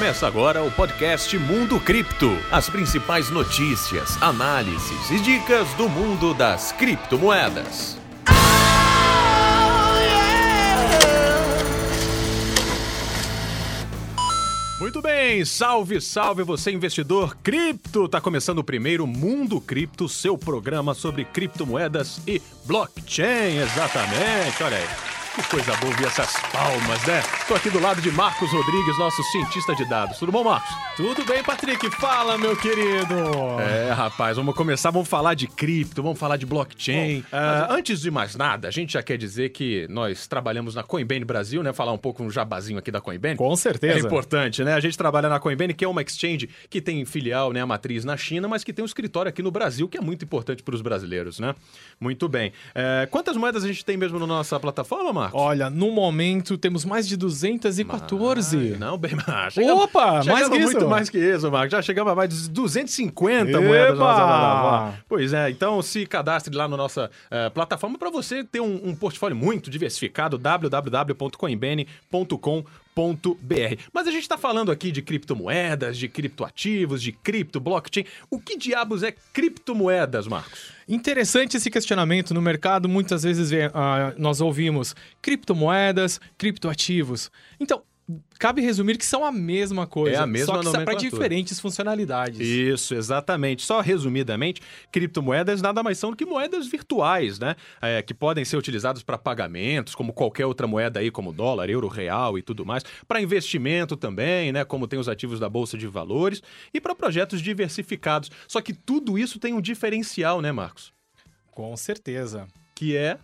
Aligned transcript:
Começa 0.00 0.26
agora 0.26 0.62
o 0.62 0.70
podcast 0.70 1.36
Mundo 1.36 1.78
Cripto. 1.78 2.30
As 2.50 2.70
principais 2.70 3.28
notícias, 3.28 4.16
análises 4.22 5.10
e 5.10 5.20
dicas 5.20 5.68
do 5.74 5.90
mundo 5.90 6.32
das 6.32 6.72
criptomoedas. 6.72 7.98
Muito 14.80 15.02
bem, 15.02 15.44
salve, 15.44 16.00
salve 16.00 16.44
você 16.44 16.70
investidor 16.70 17.36
cripto. 17.42 18.08
Tá 18.08 18.22
começando 18.22 18.60
o 18.60 18.64
primeiro 18.64 19.06
Mundo 19.06 19.60
Cripto, 19.60 20.08
seu 20.08 20.38
programa 20.38 20.94
sobre 20.94 21.26
criptomoedas 21.26 22.22
e 22.26 22.40
blockchain, 22.64 23.58
exatamente. 23.58 24.62
Olha 24.62 24.78
aí. 24.78 25.19
Que 25.34 25.48
coisa 25.48 25.76
boa 25.76 25.92
ouvir 25.92 26.06
essas 26.06 26.32
palmas, 26.52 27.06
né? 27.06 27.22
Tô 27.46 27.54
aqui 27.54 27.70
do 27.70 27.80
lado 27.80 28.02
de 28.02 28.10
Marcos 28.10 28.50
Rodrigues, 28.50 28.98
nosso 28.98 29.22
cientista 29.24 29.76
de 29.76 29.84
dados. 29.84 30.18
Tudo 30.18 30.32
bom, 30.32 30.42
Marcos? 30.42 30.74
Tudo 30.96 31.24
bem, 31.24 31.40
Patrick? 31.42 31.88
Fala, 31.92 32.36
meu 32.36 32.56
querido! 32.56 33.14
É, 33.60 33.92
rapaz, 33.92 34.36
vamos 34.36 34.56
começar, 34.56 34.90
vamos 34.90 35.08
falar 35.08 35.34
de 35.34 35.46
cripto, 35.46 36.02
vamos 36.02 36.18
falar 36.18 36.36
de 36.36 36.44
blockchain. 36.44 37.20
Bom, 37.20 37.36
uh, 37.36 37.72
antes 37.72 38.00
de 38.00 38.10
mais 38.10 38.34
nada, 38.34 38.66
a 38.66 38.70
gente 38.72 38.94
já 38.94 39.04
quer 39.04 39.16
dizer 39.16 39.50
que 39.50 39.86
nós 39.88 40.26
trabalhamos 40.26 40.74
na 40.74 40.82
Coinbase 40.82 41.24
Brasil, 41.24 41.62
né? 41.62 41.72
Falar 41.72 41.92
um 41.92 41.98
pouco 41.98 42.24
um 42.24 42.30
jabazinho 42.30 42.78
aqui 42.80 42.90
da 42.90 43.00
Coinbase. 43.00 43.36
Com 43.36 43.54
certeza. 43.54 43.98
É 43.98 44.00
importante, 44.00 44.64
né? 44.64 44.74
A 44.74 44.80
gente 44.80 44.98
trabalha 44.98 45.28
na 45.28 45.38
Coinbase, 45.38 45.74
que 45.74 45.84
é 45.84 45.88
uma 45.88 46.02
exchange 46.02 46.50
que 46.68 46.80
tem 46.80 47.04
filial, 47.04 47.52
né, 47.52 47.60
a 47.60 47.66
matriz 47.66 48.04
na 48.04 48.16
China, 48.16 48.48
mas 48.48 48.64
que 48.64 48.72
tem 48.72 48.82
um 48.82 48.86
escritório 48.86 49.28
aqui 49.28 49.42
no 49.42 49.50
Brasil, 49.50 49.88
que 49.88 49.96
é 49.96 50.00
muito 50.00 50.24
importante 50.24 50.62
para 50.62 50.74
os 50.74 50.82
brasileiros, 50.82 51.38
né? 51.38 51.54
Muito 52.00 52.28
bem. 52.28 52.50
Uh, 52.70 53.08
quantas 53.10 53.36
moedas 53.36 53.62
a 53.62 53.68
gente 53.68 53.84
tem 53.84 53.96
mesmo 53.96 54.18
na 54.18 54.26
nossa 54.26 54.58
plataforma, 54.58 55.12
Marcos? 55.12 55.19
Olha, 55.32 55.68
no 55.68 55.90
momento 55.90 56.56
temos 56.56 56.84
mais 56.84 57.06
de 57.06 57.16
214. 57.16 58.56
Mas, 58.56 58.78
não, 58.78 58.96
bem 58.96 59.12
mais. 59.26 59.54
Chegamos, 59.54 59.84
Opa, 59.84 60.24
mais 60.24 60.48
que 60.48 60.58
muito 60.58 60.78
isso. 60.78 60.88
mais 60.88 61.10
que 61.10 61.18
isso, 61.18 61.50
Marcos. 61.50 61.72
Já 61.72 61.82
chegamos 61.82 62.12
a 62.12 62.14
mais 62.14 62.28
de 62.30 62.48
250 62.48 63.50
Eba! 63.50 63.60
moedas 63.60 63.98
nossa. 63.98 64.98
Pois 65.08 65.32
é, 65.32 65.50
então 65.50 65.82
se 65.82 66.06
cadastre 66.06 66.54
lá 66.54 66.68
na 66.68 66.76
nossa 66.76 67.10
uh, 67.26 67.50
plataforma 67.50 67.98
para 67.98 68.10
você 68.10 68.44
ter 68.44 68.60
um, 68.60 68.88
um, 68.88 68.94
portfólio 68.94 69.36
muito 69.36 69.70
diversificado, 69.70 70.38
mas 73.92 74.06
a 74.06 74.10
gente 74.10 74.22
está 74.22 74.36
falando 74.36 74.70
aqui 74.70 74.90
de 74.90 75.02
criptomoedas, 75.02 75.96
de 75.96 76.08
criptoativos, 76.08 77.02
de 77.02 77.12
cripto, 77.12 77.60
blockchain. 77.60 78.04
O 78.30 78.40
que 78.40 78.56
diabos 78.56 79.02
é 79.02 79.12
criptomoedas, 79.32 80.26
Marcos? 80.26 80.72
Interessante 80.88 81.56
esse 81.56 81.70
questionamento 81.70 82.34
no 82.34 82.42
mercado. 82.42 82.88
Muitas 82.88 83.22
vezes 83.22 83.50
uh, 83.52 84.14
nós 84.18 84.40
ouvimos 84.40 84.94
criptomoedas, 85.22 86.20
criptoativos. 86.36 87.30
Então, 87.58 87.82
cabe 88.38 88.62
resumir 88.62 88.96
que 88.96 89.04
são 89.04 89.24
a 89.24 89.32
mesma 89.32 89.86
coisa. 89.86 90.16
É 90.16 90.20
a 90.20 90.26
mesma 90.26 90.62
só 90.62 90.72
que 90.72 90.84
para 90.84 90.94
diferentes 90.94 91.60
funcionalidades. 91.60 92.40
Isso, 92.40 92.94
exatamente. 92.94 93.62
Só 93.62 93.80
resumidamente, 93.80 94.60
criptomoedas 94.90 95.60
nada 95.60 95.82
mais 95.82 95.98
são 95.98 96.10
do 96.10 96.16
que 96.16 96.24
moedas 96.24 96.66
virtuais, 96.66 97.38
né? 97.38 97.56
É, 97.80 98.02
que 98.02 98.14
podem 98.14 98.44
ser 98.44 98.56
utilizadas 98.56 99.02
para 99.02 99.18
pagamentos, 99.18 99.94
como 99.94 100.12
qualquer 100.12 100.46
outra 100.46 100.66
moeda 100.66 101.00
aí, 101.00 101.10
como 101.10 101.32
dólar, 101.32 101.68
euro, 101.68 101.88
real 101.88 102.38
e 102.38 102.42
tudo 102.42 102.64
mais. 102.64 102.84
Para 103.06 103.20
investimento 103.20 103.96
também, 103.96 104.52
né? 104.52 104.64
Como 104.64 104.88
tem 104.88 104.98
os 104.98 105.08
ativos 105.08 105.38
da 105.38 105.48
Bolsa 105.48 105.76
de 105.76 105.86
Valores. 105.86 106.42
E 106.72 106.80
para 106.80 106.94
projetos 106.94 107.40
diversificados. 107.40 108.30
Só 108.48 108.60
que 108.60 108.72
tudo 108.72 109.18
isso 109.18 109.38
tem 109.38 109.52
um 109.52 109.60
diferencial, 109.60 110.40
né, 110.40 110.52
Marcos? 110.52 110.92
Com 111.50 111.76
certeza. 111.76 112.46
Que 112.74 112.96
é 112.96 113.18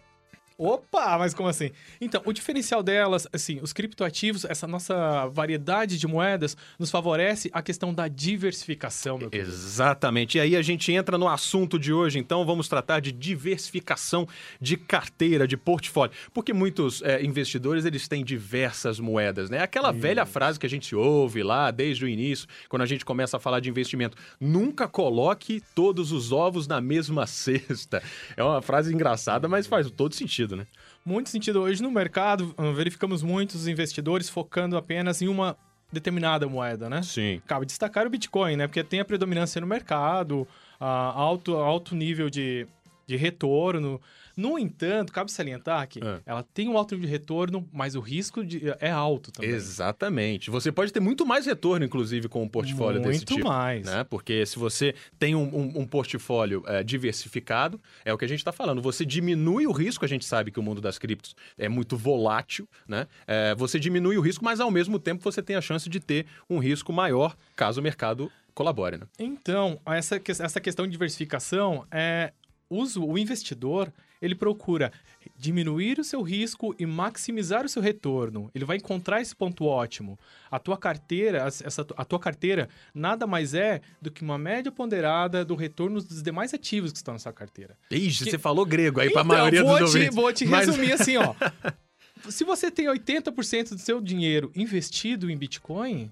Opa, 0.59 1.19
mas 1.19 1.35
como 1.35 1.51
assim? 1.51 1.71
Então, 2.01 2.23
o 2.25 2.33
diferencial 2.33 2.83
delas, 2.83 3.29
assim, 3.31 3.59
os 3.61 3.75
criptoativos, 3.75 4.43
essa 4.47 4.67
nossa 4.67 5.27
variedade 5.27 5.99
de 5.99 6.07
moedas, 6.07 6.57
nos 6.79 6.91
favorece 6.91 7.51
a 7.53 7.61
questão 7.61 7.93
da 7.93 8.09
diversificação, 8.09 9.19
meu 9.19 9.29
querido. 9.29 9.51
Exatamente. 9.51 10.39
E 10.39 10.41
aí 10.41 10.57
a 10.57 10.63
gente 10.63 10.91
entra 10.91 11.19
no 11.19 11.29
assunto 11.29 11.79
de 11.79 11.93
hoje, 11.93 12.19
então 12.19 12.47
vamos 12.47 12.69
tratar 12.69 13.01
de 13.01 13.13
diversificação 13.13 14.27
de 14.59 14.79
carteira, 14.79 15.47
de 15.47 15.59
portfólio. 15.59 16.17
Porque 16.33 16.55
muitos 16.55 17.03
é, 17.03 17.23
investidores, 17.23 17.85
eles 17.85 18.09
têm 18.09 18.25
diversas 18.25 18.99
moedas, 18.99 19.51
né? 19.51 19.59
Aquela 19.59 19.91
Isso. 19.91 20.01
velha 20.01 20.25
frase 20.25 20.59
que 20.59 20.65
a 20.65 20.71
gente 20.71 20.97
ouve 20.97 21.43
lá 21.43 21.71
desde 21.71 22.07
o 22.07 22.09
início, 22.09 22.49
quando 22.71 22.81
a 22.81 22.87
gente 22.87 23.05
começa 23.05 23.37
a 23.37 23.41
falar 23.41 23.61
de 23.61 23.69
investimento. 23.69 24.17
Nunca 24.41 24.89
coloque 24.89 25.63
todos 25.75 26.13
os 26.13 26.33
ovos 26.33 26.67
na 26.67 26.81
mesma 26.81 27.27
cesta. 27.29 28.03
É 28.35 28.43
uma 28.43 28.63
frase 28.63 28.95
engraçada, 28.95 29.47
mas 29.49 29.67
faz 29.67 29.91
todo 29.91 30.15
sentido 30.15 30.46
sentido, 30.47 30.57
né? 30.57 30.67
Muito 31.05 31.29
sentido. 31.29 31.61
Hoje 31.61 31.83
no 31.83 31.91
mercado, 31.91 32.55
ah, 32.57 32.71
verificamos 32.71 33.23
muitos 33.23 33.67
investidores 33.67 34.29
focando 34.29 34.77
apenas 34.77 35.21
em 35.21 35.29
uma 35.29 35.57
determinada 35.93 36.49
moeda, 36.49 36.89
né? 36.89 37.03
Sim. 37.03 37.41
Cabe 37.47 37.67
destacar 37.67 38.07
o 38.07 38.11
Bitcoin, 38.11 38.57
né? 38.57 38.67
Porque 38.67 38.83
tem 38.83 39.01
a 39.01 39.05
predominância 39.05 39.61
no 39.61 39.67
mercado, 39.67 40.43
uh, 40.81 40.85
alto, 40.85 41.57
alto 41.57 41.95
nível 41.95 42.31
de, 42.31 42.67
de 43.07 43.17
retorno. 43.17 44.01
No 44.37 44.59
entanto, 44.59 45.13
cabe 45.13 45.33
salientar 45.33 45.89
que 45.89 45.99
é. 45.99 46.21
ela 46.27 46.43
tem 46.43 46.69
um 46.69 46.77
alto 46.77 46.95
nível 46.95 47.07
de 47.07 47.13
retorno, 47.13 47.67
mas 47.73 47.95
o 47.95 48.01
risco 48.01 48.45
de, 48.45 48.63
é 48.81 48.91
alto 48.91 49.33
também. 49.33 49.51
Exatamente. 49.51 50.51
Você 50.51 50.71
pode 50.71 50.93
ter 50.93 51.01
muito 51.01 51.25
mais 51.25 51.47
retorno, 51.47 51.87
inclusive, 51.87 52.29
com 52.29 52.43
um 52.43 52.49
portfólio 52.49 53.01
muito 53.01 53.13
desse 53.13 53.25
tipo. 53.25 53.41
Muito 53.41 53.49
mais. 53.49 53.87
Né? 53.87 54.05
Porque 54.05 54.45
se 54.45 54.59
você 54.59 54.95
tem 55.19 55.35
um, 55.35 55.45
um, 55.45 55.81
um 55.81 55.87
portfólio 55.87 56.63
é, 56.67 56.83
diversificado, 56.83 57.81
é 58.05 58.13
o 58.13 58.19
que 58.19 58.27
a 58.27 58.29
gente 58.29 58.41
está 58.41 58.53
falando. 58.53 58.83
Você 58.83 59.07
diminui 59.07 59.67
o 59.67 59.73
risco, 59.73 60.05
a 60.05 60.09
gente 60.09 60.25
sabe 60.25 60.51
que 60.51 60.61
o 60.61 60.63
mundo 60.63 60.83
das 60.83 60.99
criptos 60.99 61.35
é 61.57 61.69
muito 61.69 61.97
volátil, 61.97 62.69
né? 62.87 63.07
É, 63.27 63.55
você 63.55 63.81
diminui 63.81 64.19
o 64.19 64.21
risco, 64.21 64.45
mas 64.45 64.61
ao 64.61 64.71
mesmo 64.71 64.99
tempo 64.99 65.25
você 65.25 65.43
tem 65.43 65.57
a 65.57 65.63
chance 65.63 65.89
de 65.89 65.99
ter 65.99 66.27
um 66.51 66.59
risco 66.59 66.93
maior 66.93 67.35
caso 67.55 67.81
o 67.81 67.83
mercado 67.83 68.31
colabore, 68.55 68.97
né? 68.97 69.07
Então, 69.19 69.79
essa, 69.87 70.21
essa 70.29 70.61
questão 70.61 70.87
de 70.87 70.93
diversificação 70.93 71.87
é 71.91 72.33
o 72.69 73.19
investidor 73.19 73.93
ele 74.21 74.35
procura 74.35 74.93
diminuir 75.37 75.99
o 75.99 76.05
seu 76.05 76.23
risco 76.23 76.75
e 76.79 76.87
maximizar 76.87 77.65
o 77.65 77.69
seu 77.69 77.83
retorno. 77.83 78.51
Ele 78.55 78.65
vai 78.65 78.77
encontrar 78.77 79.21
esse 79.21 79.35
ponto 79.35 79.65
ótimo. 79.65 80.19
A 80.51 80.59
tua 80.59 80.77
carteira, 80.77 81.39
essa, 81.39 81.87
a 81.97 82.05
tua 82.05 82.19
carteira 82.19 82.69
nada 82.95 83.27
mais 83.27 83.55
é 83.55 83.81
do 84.01 84.11
que 84.11 84.23
uma 84.23 84.39
média 84.39 84.73
ponderada 84.73 85.45
do 85.45 85.55
retorno 85.55 86.01
dos 86.01 86.23
demais 86.23 86.55
ativos 86.55 86.93
que 86.93 86.99
estão 86.99 87.15
nessa 87.15 87.33
carteira. 87.33 87.77
Ixi, 87.91 88.25
que... 88.25 88.31
você 88.31 88.39
falou 88.39 88.65
grego 88.65 89.01
aí 89.01 89.11
para 89.11 89.23
a 89.23 89.25
então, 89.25 89.37
maioria 89.37 89.63
vou 89.63 89.79
dos 89.79 89.91
te, 89.91 89.97
ouvintes. 89.97 90.15
Vou 90.15 90.33
te 90.33 90.45
resumir 90.45 90.91
Mas... 90.91 91.01
assim, 91.01 91.17
ó. 91.17 91.35
Se 92.31 92.45
você 92.45 92.71
tem 92.71 92.87
80% 92.87 93.71
do 93.71 93.79
seu 93.79 94.01
dinheiro 94.01 94.51
investido 94.57 95.31
em 95.31 95.37
Bitcoin, 95.37 96.11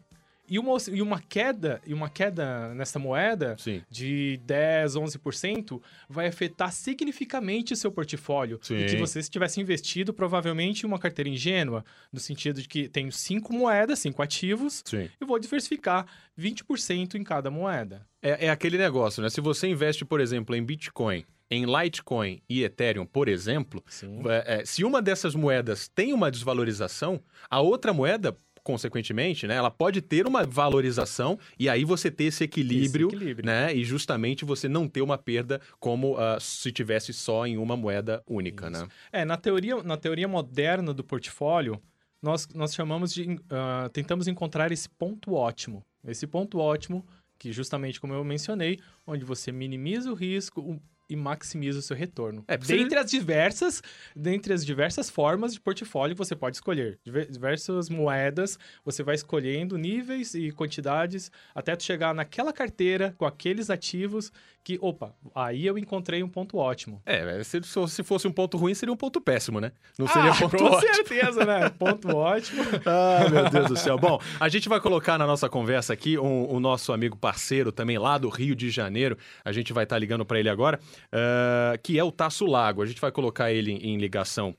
e 0.55 0.59
uma, 0.59 0.77
e 0.93 1.03
uma 1.03 1.21
queda, 1.21 1.83
e 1.85 1.93
uma 1.93 2.09
queda 2.09 2.73
nessa 2.75 2.97
moeda 2.97 3.57
Sim. 3.59 3.83
de 3.91 4.41
10, 4.45 4.95
11% 4.95 5.83
vai 6.09 6.29
afetar 6.29 6.71
significativamente 6.71 7.73
o 7.73 7.77
seu 7.77 7.91
portfólio. 7.91 8.61
Sim. 8.63 8.77
E 8.77 8.87
que 8.87 8.97
você 8.97 9.21
se 9.21 9.29
tivesse 9.29 9.61
investido 9.61 10.15
provavelmente 10.15 10.85
em 10.85 10.87
uma 10.87 10.99
carteira 10.99 11.29
ingênua, 11.29 11.85
no 12.13 12.21
sentido 12.21 12.63
de 12.63 12.69
que 12.69 12.89
tenho 12.89 13.11
cinco 13.11 13.53
moedas, 13.53 13.99
cinco 13.99 14.23
ativos, 14.23 14.81
Sim. 14.85 15.11
e 15.21 15.25
vou 15.25 15.41
diversificar 15.41 16.07
20% 16.39 17.17
em 17.17 17.25
cada 17.25 17.51
moeda. 17.51 18.07
É, 18.23 18.47
é 18.47 18.51
aquele 18.51 18.79
negócio, 18.79 19.21
né? 19.25 19.31
Se 19.31 19.41
você 19.41 19.67
investe, 19.67 20.05
por 20.05 20.21
exemplo, 20.21 20.55
em 20.55 20.63
Bitcoin, 20.63 21.25
em 21.51 21.65
Litecoin 21.65 22.41
e 22.49 22.63
Ethereum, 22.63 23.07
por 23.07 23.29
exemplo, 23.29 23.83
é, 24.29 24.61
é, 24.61 24.65
se 24.65 24.85
uma 24.85 25.03
dessas 25.03 25.35
moedas 25.35 25.89
tem 25.89 26.13
uma 26.13 26.31
desvalorização, 26.31 27.21
a 27.51 27.61
outra 27.61 27.93
moeda 27.93 28.37
consequentemente, 28.65 29.47
né, 29.47 29.55
ela 29.55 29.71
pode 29.71 30.01
ter 30.01 30.27
uma 30.27 30.45
valorização 30.45 31.39
e 31.59 31.69
aí 31.69 31.85
você 31.85 32.11
ter 32.11 32.25
esse 32.25 32.43
equilíbrio, 32.43 33.09
esse 33.09 33.17
equilíbrio. 33.17 33.47
né, 33.47 33.75
e 33.75 33.85
justamente 33.85 34.45
você 34.45 34.69
não 34.69 34.89
ter 34.89 35.03
uma 35.03 35.19
perda 35.19 35.61
como 35.79 36.15
uh, 36.15 36.41
se 36.41 36.73
tivesse 36.73 37.13
só 37.13 37.47
em 37.47 37.59
uma 37.59 37.77
moeda 37.77 38.23
única, 38.27 38.71
Isso. 38.71 38.83
né? 38.83 38.89
É, 39.13 39.25
na 39.25 39.37
teoria, 39.37 39.83
na 39.83 39.97
teoria 39.99 40.27
moderna 40.27 40.95
do 40.95 41.05
portfólio, 41.05 41.81
nós, 42.23 42.49
nós 42.55 42.75
chamamos 42.75 43.13
de, 43.13 43.25
uh, 43.25 43.89
tentamos 43.93 44.27
encontrar 44.27 44.73
esse 44.73 44.89
ponto 44.89 45.35
ótimo. 45.35 45.83
Esse 46.07 46.27
ponto 46.27 46.59
ótimo 46.59 47.05
que 47.39 47.53
justamente 47.53 48.01
como 48.01 48.15
eu 48.15 48.25
mencionei, 48.25 48.79
onde 49.07 49.25
você 49.25 49.53
minimiza 49.53 50.11
o 50.11 50.15
risco, 50.15 50.81
e 51.09 51.17
maximiza 51.17 51.79
o 51.79 51.83
seu 51.83 51.97
retorno. 51.97 52.45
É, 52.49 52.57
dentre 52.57 52.99
as 52.99 53.11
diversas, 53.11 53.83
dentre 54.15 54.53
as 54.53 54.65
diversas 54.65 55.11
formas 55.11 55.53
de 55.53 55.61
portfólio 55.61 56.17
você 56.17 56.35
pode 56.35 56.57
escolher. 56.57 56.99
Diversas 57.05 57.89
moedas, 57.89 58.59
você 58.85 59.03
vai 59.03 59.15
escolhendo 59.15 59.77
níveis 59.77 60.35
e 60.35 60.51
quantidades 60.51 61.31
até 61.55 61.77
tu 61.77 61.83
chegar 61.83 62.15
naquela 62.15 62.53
carteira 62.53 63.15
com 63.17 63.25
aqueles 63.25 63.71
ativos 63.71 64.33
que, 64.65 64.79
opa, 64.81 65.15
aí 65.35 65.67
eu 65.67 65.77
encontrei 65.77 66.23
um 66.23 66.29
ponto 66.29 66.57
ótimo. 66.57 67.03
É, 67.05 67.45
se, 67.45 67.61
se 67.63 68.03
fosse 68.03 68.27
um 68.27 68.33
ponto 68.33 68.57
ruim, 68.57 68.73
seria 68.73 68.93
um 68.93 68.97
ponto 68.97 69.21
péssimo, 69.21 69.61
né? 69.61 69.73
Não 69.99 70.09
seria 70.09 70.31
ah, 70.31 70.35
ponto 70.35 70.57
com 70.57 70.65
ótimo. 70.65 70.81
Com 70.81 70.95
certeza, 70.95 71.45
né? 71.45 71.69
Ponto 71.79 72.17
ótimo. 72.17 72.63
ah, 72.87 73.29
meu 73.29 73.51
Deus 73.51 73.69
do 73.69 73.77
céu. 73.77 73.99
Bom, 73.99 74.19
a 74.41 74.49
gente 74.49 74.69
vai 74.69 74.81
colocar 74.81 75.19
na 75.19 75.27
nossa 75.27 75.51
conversa 75.51 75.93
aqui 75.93 76.17
um, 76.19 76.51
o 76.51 76.59
nosso 76.59 76.95
amigo 76.95 77.15
parceiro 77.15 77.71
também 77.71 77.99
lá 77.99 78.17
do 78.17 78.31
Rio 78.31 78.55
de 78.55 78.71
Janeiro. 78.71 79.19
A 79.45 79.53
gente 79.53 79.73
vai 79.73 79.85
estar 79.85 79.97
tá 79.97 79.99
ligando 79.99 80.25
para 80.25 80.41
ele 80.41 80.49
agora, 80.49 80.81
uh, 81.13 81.79
que 81.83 81.99
é 81.99 82.05
o 82.05 82.13
Tasso 82.13 82.47
Lago. 82.47 82.83
A 82.83 82.87
gente 82.87 83.01
vai 83.01 83.13
colocar 83.13 83.53
ele 83.53 83.73
em 83.73 83.97
ligação 83.97 84.57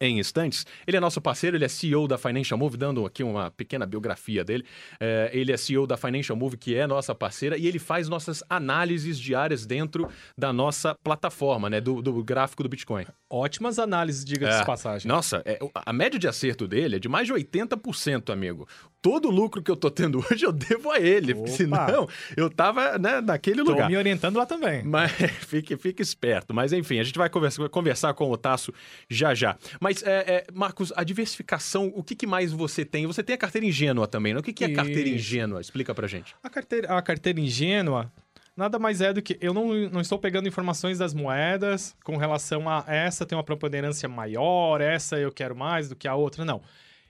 em 0.00 0.18
instantes. 0.18 0.66
Ele 0.86 0.96
é 0.96 1.00
nosso 1.00 1.20
parceiro, 1.20 1.56
ele 1.56 1.64
é 1.64 1.68
CEO 1.68 2.06
da 2.08 2.18
Financial 2.18 2.58
Move, 2.58 2.76
dando 2.76 3.04
aqui 3.06 3.22
uma 3.22 3.50
pequena 3.50 3.86
biografia 3.86 4.44
dele. 4.44 4.64
É, 5.00 5.30
ele 5.32 5.52
é 5.52 5.56
CEO 5.56 5.86
da 5.86 5.96
Financial 5.96 6.36
Move, 6.36 6.56
que 6.56 6.74
é 6.74 6.86
nossa 6.86 7.14
parceira, 7.14 7.56
e 7.56 7.66
ele 7.66 7.78
faz 7.78 8.08
nossas 8.08 8.42
análises 8.48 9.18
diárias 9.18 9.64
dentro 9.66 10.08
da 10.36 10.52
nossa 10.52 10.94
plataforma, 11.02 11.70
né? 11.70 11.80
Do, 11.80 12.02
do 12.02 12.22
gráfico 12.24 12.62
do 12.62 12.68
Bitcoin. 12.68 13.06
Ótimas 13.30 13.78
análises, 13.78 14.24
diga-se 14.24 14.56
É. 14.56 14.60
de 14.60 14.66
passagem. 14.66 15.08
Nossa, 15.08 15.42
é, 15.44 15.58
a 15.74 15.92
média 15.92 16.18
de 16.18 16.28
acerto 16.28 16.66
dele 16.68 16.96
é 16.96 16.98
de 16.98 17.08
mais 17.08 17.26
de 17.26 17.32
80%, 17.32 18.32
amigo. 18.32 18.68
Todo 19.02 19.28
o 19.28 19.30
lucro 19.30 19.62
que 19.62 19.70
eu 19.70 19.76
tô 19.76 19.90
tendo 19.90 20.18
hoje 20.30 20.44
eu 20.44 20.52
devo 20.52 20.90
a 20.90 20.98
ele, 20.98 21.32
Opa. 21.34 21.46
senão 21.48 22.08
eu 22.36 22.50
tava 22.50 22.98
né, 22.98 23.20
naquele 23.20 23.62
Tô 23.62 23.70
lugar. 23.70 23.88
me 23.88 23.96
orientando 23.96 24.36
lá 24.36 24.46
também. 24.46 24.82
Mas 24.82 25.12
fique, 25.46 25.76
fique 25.76 26.02
esperto. 26.02 26.52
Mas 26.52 26.72
enfim, 26.72 26.98
a 26.98 27.04
gente 27.04 27.16
vai 27.18 27.28
conversar, 27.30 27.68
conversar 27.68 28.14
com 28.14 28.30
o 28.30 28.36
Tasso 28.36 28.72
já 29.08 29.34
já. 29.34 29.56
Mas, 29.80 29.85
é, 30.02 30.10
é, 30.10 30.46
Marcos, 30.52 30.92
a 30.96 31.04
diversificação, 31.04 31.92
o 31.94 32.02
que, 32.02 32.14
que 32.14 32.26
mais 32.26 32.52
você 32.52 32.84
tem? 32.84 33.06
Você 33.06 33.22
tem 33.22 33.34
a 33.34 33.38
carteira 33.38 33.66
ingênua 33.66 34.06
também, 34.06 34.34
né? 34.34 34.40
O 34.40 34.42
que, 34.42 34.52
que 34.52 34.64
é 34.64 34.72
carteira 34.72 35.08
ingênua? 35.08 35.60
Explica 35.60 35.94
pra 35.94 36.06
gente. 36.06 36.34
A 36.42 36.50
carteira, 36.50 36.96
a 36.96 37.02
carteira 37.02 37.40
ingênua 37.40 38.12
nada 38.56 38.78
mais 38.78 39.00
é 39.00 39.12
do 39.12 39.20
que 39.20 39.36
eu 39.40 39.52
não, 39.52 39.68
não 39.90 40.00
estou 40.00 40.18
pegando 40.18 40.48
informações 40.48 40.98
das 40.98 41.12
moedas 41.12 41.94
com 42.02 42.16
relação 42.16 42.68
a 42.68 42.84
essa 42.88 43.26
tem 43.26 43.36
uma 43.36 43.44
preponderância 43.44 44.08
maior, 44.08 44.80
essa 44.80 45.18
eu 45.18 45.30
quero 45.30 45.54
mais 45.54 45.88
do 45.88 45.94
que 45.94 46.08
a 46.08 46.14
outra. 46.14 46.44
Não. 46.44 46.62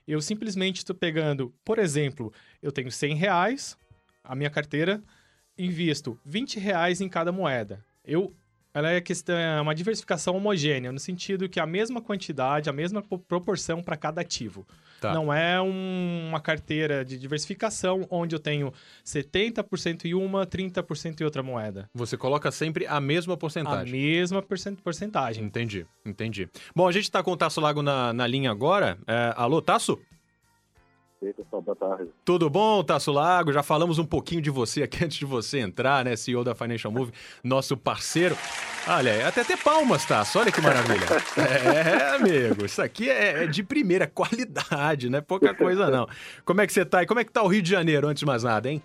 Eu 0.06 0.20
simplesmente 0.20 0.78
estou 0.78 0.94
pegando, 0.94 1.54
por 1.64 1.78
exemplo, 1.78 2.32
eu 2.62 2.72
tenho 2.72 2.90
100 2.90 3.14
reais, 3.14 3.76
a 4.22 4.34
minha 4.34 4.50
carteira, 4.50 5.02
invisto 5.56 6.18
20 6.24 6.58
reais 6.58 7.00
em 7.00 7.08
cada 7.08 7.32
moeda. 7.32 7.84
Eu, 8.04 8.34
ela 8.76 8.90
é 8.90 9.00
questão, 9.00 9.34
é 9.36 9.60
uma 9.60 9.74
diversificação 9.74 10.36
homogênea, 10.36 10.92
no 10.92 10.98
sentido 11.00 11.48
que 11.48 11.58
a 11.58 11.66
mesma 11.66 12.00
quantidade, 12.00 12.68
a 12.68 12.72
mesma 12.72 13.00
po- 13.02 13.18
proporção 13.18 13.82
para 13.82 13.96
cada 13.96 14.20
ativo. 14.20 14.66
Tá. 15.00 15.12
Não 15.12 15.32
é 15.32 15.60
um- 15.60 16.26
uma 16.28 16.40
carteira 16.40 17.04
de 17.04 17.18
diversificação 17.18 18.06
onde 18.10 18.34
eu 18.34 18.38
tenho 18.38 18.72
70% 19.20 20.04
em 20.06 20.14
uma, 20.14 20.46
30% 20.46 21.20
em 21.20 21.24
outra 21.24 21.42
moeda. 21.42 21.88
Você 21.94 22.16
coloca 22.16 22.50
sempre 22.50 22.86
a 22.86 23.00
mesma 23.00 23.34
A 23.34 23.36
porcentagem. 23.36 23.92
mesma 23.92 24.42
porcent- 24.42 24.80
porcentagem. 24.82 25.44
Entendi, 25.44 25.86
entendi. 26.04 26.48
Bom, 26.74 26.86
a 26.88 26.92
gente 26.92 27.10
tá 27.10 27.22
com 27.22 27.30
o 27.32 27.36
Tasso 27.36 27.60
Lago 27.60 27.82
na, 27.82 28.12
na 28.12 28.26
linha 28.26 28.50
agora. 28.50 28.98
É, 29.06 29.32
alô, 29.36 29.60
Tasso? 29.62 29.98
Boa 31.50 31.76
tarde. 31.76 32.10
Tudo 32.24 32.48
bom, 32.50 32.82
Tasso 32.82 33.12
Lago? 33.12 33.52
Já 33.52 33.62
falamos 33.62 33.98
um 33.98 34.04
pouquinho 34.04 34.40
de 34.40 34.50
você 34.50 34.82
aqui 34.82 35.02
antes 35.04 35.18
de 35.18 35.24
você 35.24 35.58
entrar, 35.58 36.04
né? 36.04 36.16
CEO 36.16 36.44
da 36.44 36.54
Financial 36.54 36.92
Move, 36.92 37.12
nosso 37.42 37.76
parceiro. 37.76 38.36
Olha, 38.86 39.12
aí, 39.12 39.22
até 39.22 39.42
ter 39.42 39.56
palmas, 39.56 40.04
Tasso. 40.04 40.38
Olha 40.38 40.52
que 40.52 40.60
maravilha. 40.60 41.06
É, 41.36 42.14
amigo, 42.16 42.64
isso 42.64 42.80
aqui 42.80 43.08
é, 43.10 43.44
é 43.44 43.46
de 43.46 43.62
primeira 43.62 44.06
qualidade, 44.06 45.08
não 45.08 45.18
é 45.18 45.20
pouca 45.20 45.54
coisa, 45.54 45.90
não. 45.90 46.08
Como 46.44 46.60
é 46.60 46.66
que 46.66 46.72
você 46.72 46.84
tá? 46.84 47.02
E 47.02 47.06
como 47.06 47.20
é 47.20 47.24
que 47.24 47.32
tá 47.32 47.42
o 47.42 47.46
Rio 47.46 47.62
de 47.62 47.70
Janeiro, 47.70 48.08
antes 48.08 48.20
de 48.20 48.26
mais 48.26 48.42
nada, 48.42 48.70
hein? 48.70 48.82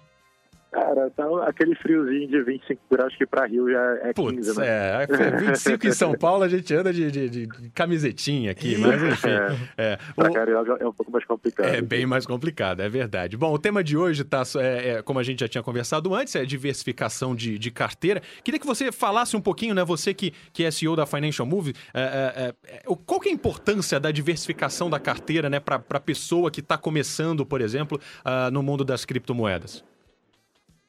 Cara, 0.72 1.10
tá 1.12 1.26
aquele 1.48 1.76
friozinho 1.76 2.30
de 2.30 2.42
25 2.44 2.82
graus 2.90 3.14
que 3.18 3.26
pra 3.26 3.46
Rio 3.46 3.70
já 3.70 3.82
é 4.04 4.14
15, 4.14 4.14
Putz, 4.14 4.58
né? 4.58 4.66
é, 4.68 5.08
é 5.10 5.32
25 5.38 5.88
em 5.88 5.92
São 5.92 6.14
Paulo, 6.18 6.44
a 6.44 6.48
gente 6.48 6.74
anda 6.74 6.94
de, 6.94 7.12
de- 7.12 7.30
de- 7.30 7.70
camisetinha 7.76 8.52
aqui, 8.52 8.78
mas 8.78 9.04
enfim. 9.04 9.30
É, 9.78 9.98
Pra 10.16 10.30
o- 10.30 10.34
Carioca 10.34 10.78
é 10.80 10.88
um 10.88 10.94
pouco 10.94 11.12
mais 11.12 11.26
complicado. 11.26 11.66
É 11.68 11.82
bem 11.82 12.06
mais 12.06 12.26
complicado, 12.26 12.80
é 12.82 12.88
verdade. 12.88 13.36
Bom, 13.36 13.54
o 13.54 13.60
tema 13.60 13.84
de 13.84 13.98
hoje, 13.98 14.24
tá, 14.24 14.44
é, 14.60 14.90
é, 14.92 15.02
como 15.02 15.20
a 15.20 15.24
gente 15.24 15.42
já 15.42 15.48
tinha 15.50 15.62
conversado 15.62 16.16
antes, 16.16 16.36
é 16.38 16.46
diversificação 16.46 17.36
de, 17.36 17.60
de 17.60 17.70
carteira. 17.70 18.22
Queria 18.42 18.60
que 18.60 18.66
você 18.66 18.94
falasse 18.94 19.36
um 19.36 19.42
pouquinho, 19.42 19.76
né? 19.76 19.84
Você 19.84 20.14
que, 20.14 20.32
que 20.54 20.64
é 20.64 20.72
CEO 20.72 20.96
da 20.96 21.06
Financial 21.06 21.46
Move, 21.46 21.74
é, 21.94 22.54
é, 22.66 22.76
é, 22.78 22.82
qual 23.06 23.20
que 23.20 23.28
é 23.28 23.32
a 23.34 23.36
importância 23.36 24.00
da 24.00 24.10
diversificação 24.10 24.90
da 24.90 25.00
carteira, 25.02 25.50
né, 25.50 25.60
para 25.60 25.80
pessoa 26.00 26.50
que 26.50 26.62
está 26.62 26.78
começando, 26.78 27.46
por 27.46 27.60
exemplo, 27.60 28.00
ah, 28.24 28.50
no 28.50 28.64
mundo 28.64 28.86
das 28.86 29.04
criptomoedas? 29.04 29.84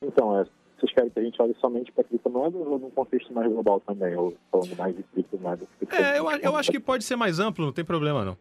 Então, 0.02 0.38
é, 0.38 0.44
vocês 0.78 0.92
querem 0.92 1.10
que 1.10 1.18
a 1.18 1.22
gente 1.22 1.40
olhe 1.40 1.54
somente 1.60 1.92
para 1.92 2.04
criptomoedas 2.04 2.60
ou 2.66 2.78
num 2.78 2.90
contexto 2.90 3.32
mais 3.32 3.50
global 3.50 3.80
também? 3.80 4.16
Ou 4.16 4.34
falando 4.50 4.76
mais 4.76 4.96
de 4.96 5.02
criptomoedas? 5.04 5.68
É, 5.90 6.18
eu, 6.18 6.30
eu 6.42 6.56
acho 6.56 6.70
que 6.70 6.80
pode 6.80 7.04
ser 7.04 7.16
mais 7.16 7.38
amplo, 7.38 7.64
não 7.64 7.72
tem 7.72 7.84
problema 7.84 8.24
não. 8.24 8.36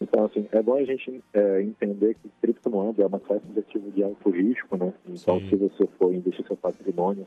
Então, 0.00 0.24
assim, 0.24 0.48
é 0.50 0.60
bom 0.60 0.74
a 0.74 0.84
gente 0.84 1.22
é, 1.32 1.62
entender 1.62 2.14
que 2.14 2.28
criptomoeda 2.40 3.04
é 3.04 3.06
uma 3.06 3.20
classe 3.20 3.46
de 3.46 3.60
ativo 3.60 3.90
de 3.92 4.02
alto 4.02 4.30
risco, 4.30 4.76
né? 4.76 4.92
Então, 5.06 5.38
Sim. 5.38 5.48
se 5.48 5.56
você 5.56 5.86
for 5.98 6.12
investir 6.12 6.44
seu 6.44 6.56
patrimônio, 6.56 7.26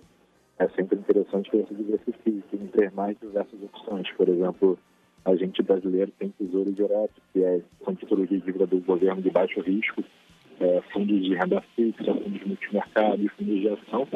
é 0.59 0.67
sempre 0.69 0.97
interessante 0.99 1.49
que 1.49 1.57
você 1.57 1.73
diversifique, 1.73 2.43
tem 2.51 2.67
ter 2.67 2.91
mais 2.91 3.17
diversas 3.19 3.61
opções. 3.61 4.11
Por 4.11 4.27
exemplo, 4.27 4.77
a 5.23 5.35
gente 5.35 5.61
brasileiro 5.63 6.11
tem 6.19 6.29
Tesouro 6.37 6.71
Direto, 6.71 7.21
que 7.31 7.43
é, 7.43 7.61
são 7.83 7.95
títulos 7.95 8.27
de 8.27 8.39
dívida 8.39 8.67
do 8.67 8.79
governo 8.81 9.21
de 9.21 9.29
baixo 9.29 9.61
risco, 9.61 10.03
é, 10.59 10.81
fundos 10.91 11.23
de 11.23 11.35
renda 11.35 11.61
fixa, 11.75 12.13
fundos 12.13 12.43
multimercado 12.45 13.23
e 13.23 13.29
fundos 13.29 13.59
de 13.59 13.69
ação, 13.69 14.07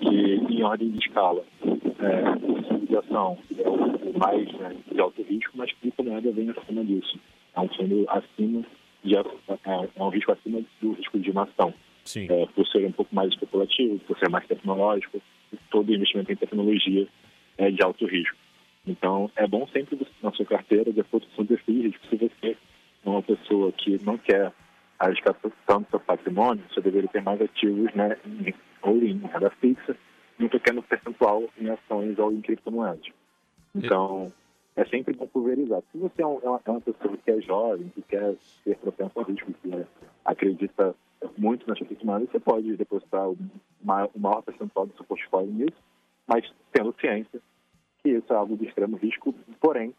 que 0.00 0.54
em 0.54 0.62
ordem 0.62 0.90
de 0.90 0.98
escala, 0.98 1.44
é, 1.62 2.30
o 2.44 2.62
fundo 2.64 2.86
de 2.86 2.96
ação 2.96 3.38
é 3.56 3.68
o 3.68 4.18
mais 4.18 4.52
né, 4.54 4.76
de 4.90 5.00
alto 5.00 5.22
risco, 5.22 5.52
mas 5.54 5.72
criptomoeda 5.72 6.30
vem 6.32 6.50
acima 6.50 6.84
disso. 6.84 7.18
É 7.54 7.60
um 7.60 7.68
fundo 7.68 8.04
acima, 8.08 8.64
de, 9.04 9.16
é, 9.16 9.22
é 9.96 10.02
um 10.02 10.08
risco 10.08 10.32
acima 10.32 10.60
do 10.80 10.92
risco 10.92 11.18
de 11.18 11.30
uma 11.30 11.44
ação 11.44 11.74
Sim. 12.04 12.26
é, 12.30 12.46
por 12.46 12.66
ser 12.68 12.84
um 12.86 12.92
pouco 12.92 13.14
mais 13.14 13.30
especulativo, 13.30 13.98
por 14.00 14.18
ser 14.18 14.28
mais 14.28 14.46
tecnológico, 14.46 15.20
todo 15.70 15.92
investimento 15.92 16.32
em 16.32 16.36
tecnologia 16.36 17.06
é 17.56 17.70
de 17.70 17.82
alto 17.82 18.06
risco. 18.06 18.36
Então, 18.86 19.30
é 19.36 19.46
bom 19.46 19.66
sempre 19.68 19.98
na 20.22 20.32
sua 20.32 20.46
carteira, 20.46 20.90
depois 20.92 21.22
de 21.22 21.44
desse 21.44 21.70
risco, 21.70 22.06
se 22.06 22.16
você 22.16 22.56
é 23.04 23.08
uma 23.08 23.22
pessoa 23.22 23.70
que 23.72 24.02
não 24.04 24.16
quer 24.16 24.52
arriscar 24.98 25.34
tanto 25.66 25.90
seu 25.90 26.00
patrimônio, 26.00 26.64
você 26.68 26.80
deveria 26.80 27.08
ter 27.08 27.22
mais 27.22 27.40
ativos 27.40 27.92
né, 27.94 28.16
em, 28.24 28.54
ou 28.82 28.96
em 28.96 29.18
renda 29.18 29.50
fixa, 29.60 29.96
e 30.38 30.44
um 30.44 30.48
pequeno 30.48 30.82
percentual 30.82 31.44
em 31.58 31.68
ações 31.68 32.18
ou 32.18 32.32
em 32.32 32.40
criptomoedas. 32.40 33.06
Então, 33.74 34.32
é 34.76 34.84
sempre 34.84 35.14
bom 35.14 35.26
pulverizar. 35.26 35.82
Se 35.90 35.98
você 35.98 36.22
é, 36.22 36.24
é 36.24 36.26
uma, 36.26 36.60
é 36.64 36.70
uma 36.70 36.80
pessoa 36.80 37.16
que 37.16 37.30
é 37.30 37.40
jovem, 37.40 37.88
que 37.94 38.02
quer 38.02 38.36
ser 38.62 38.76
propenso 38.76 39.18
ao 39.18 39.24
risco, 39.24 39.52
que 39.62 39.86
acredita 40.24 40.94
muito 41.36 41.68
nas 41.68 41.78
criptomoedas, 41.78 42.30
você 42.30 42.40
pode 42.40 42.76
depositar 42.76 43.28
o 43.28 43.36
maior, 43.82 44.10
o 44.14 44.20
maior 44.20 44.42
percentual 44.42 44.86
do 44.86 44.94
seu 44.94 45.04
portfólio 45.04 45.50
nisso, 45.50 45.78
mas 46.26 46.48
tendo 46.72 46.94
ciência 47.00 47.40
que 48.02 48.10
isso 48.10 48.32
é 48.32 48.36
algo 48.36 48.56
de 48.56 48.66
extremo 48.66 48.96
risco, 48.96 49.34
porém, 49.60 49.92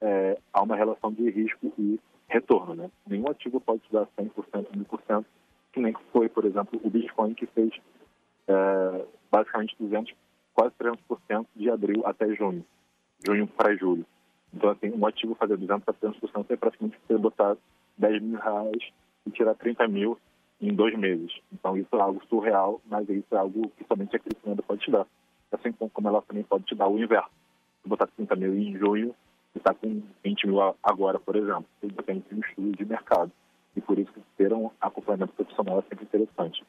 é, 0.00 0.38
há 0.52 0.62
uma 0.62 0.76
relação 0.76 1.12
de 1.12 1.28
risco 1.30 1.72
e 1.78 1.98
retorno. 2.32 2.74
Né? 2.74 2.90
Nenhum 3.06 3.30
ativo 3.30 3.60
pode 3.60 3.82
te 3.82 3.92
dar 3.92 4.06
100%, 4.18 4.30
1000%, 4.74 5.24
que 5.72 5.80
nem 5.80 5.94
foi, 6.12 6.28
por 6.28 6.44
exemplo, 6.44 6.80
o 6.82 6.90
Bitcoin, 6.90 7.34
que 7.34 7.46
fez 7.46 7.72
é, 8.48 9.04
basicamente 9.30 9.76
200, 9.78 10.12
quase 10.54 10.74
300% 10.76 11.46
de 11.54 11.70
abril 11.70 12.02
até 12.06 12.34
junho, 12.34 12.64
junho 13.24 13.46
para 13.46 13.76
julho. 13.76 14.04
Então, 14.52 14.70
assim, 14.70 14.90
um 14.90 15.06
ativo 15.06 15.34
fazer 15.34 15.56
200 15.56 15.88
a 15.88 15.92
300% 15.92 16.46
é 16.50 16.56
praticamente 16.56 16.98
você 17.06 17.16
botar 17.16 17.56
10 17.96 18.22
mil 18.22 18.38
reais 18.38 18.82
e 19.26 19.30
tirar 19.30 19.54
30 19.54 19.88
mil 19.88 20.18
em 20.60 20.74
dois 20.74 20.96
meses. 20.96 21.32
Então, 21.52 21.76
isso 21.76 21.94
é 21.94 22.00
algo 22.00 22.22
surreal, 22.28 22.80
mas 22.86 23.08
isso 23.08 23.34
é 23.34 23.36
algo 23.36 23.70
que 23.76 23.84
somente 23.86 24.14
a 24.14 24.18
criptomoeda 24.18 24.62
pode 24.62 24.82
te 24.82 24.90
dar. 24.90 25.06
Assim 25.50 25.72
como 25.72 26.08
ela 26.08 26.22
também 26.22 26.44
pode 26.44 26.64
te 26.64 26.74
dar 26.74 26.88
o 26.88 26.98
inverso. 26.98 27.30
Se 27.82 27.88
botar 27.88 28.06
30 28.06 28.36
mil 28.36 28.54
em 28.54 28.76
junho, 28.76 29.14
você 29.52 29.58
está 29.58 29.74
com 29.74 30.02
20 30.24 30.46
mil 30.46 30.60
agora, 30.82 31.18
por 31.18 31.36
exemplo. 31.36 31.66
Depende 31.82 32.24
de 32.28 32.34
um 32.34 32.40
estudo 32.40 32.72
de 32.72 32.84
mercado. 32.84 33.30
E 33.76 33.80
por 33.80 33.98
isso 33.98 34.12
que 34.12 34.20
ter 34.36 34.52
um 34.52 34.70
acompanhamento 34.80 35.32
profissional 35.34 35.78
é 35.78 35.82
sempre 35.82 36.04
interessante. 36.04 36.64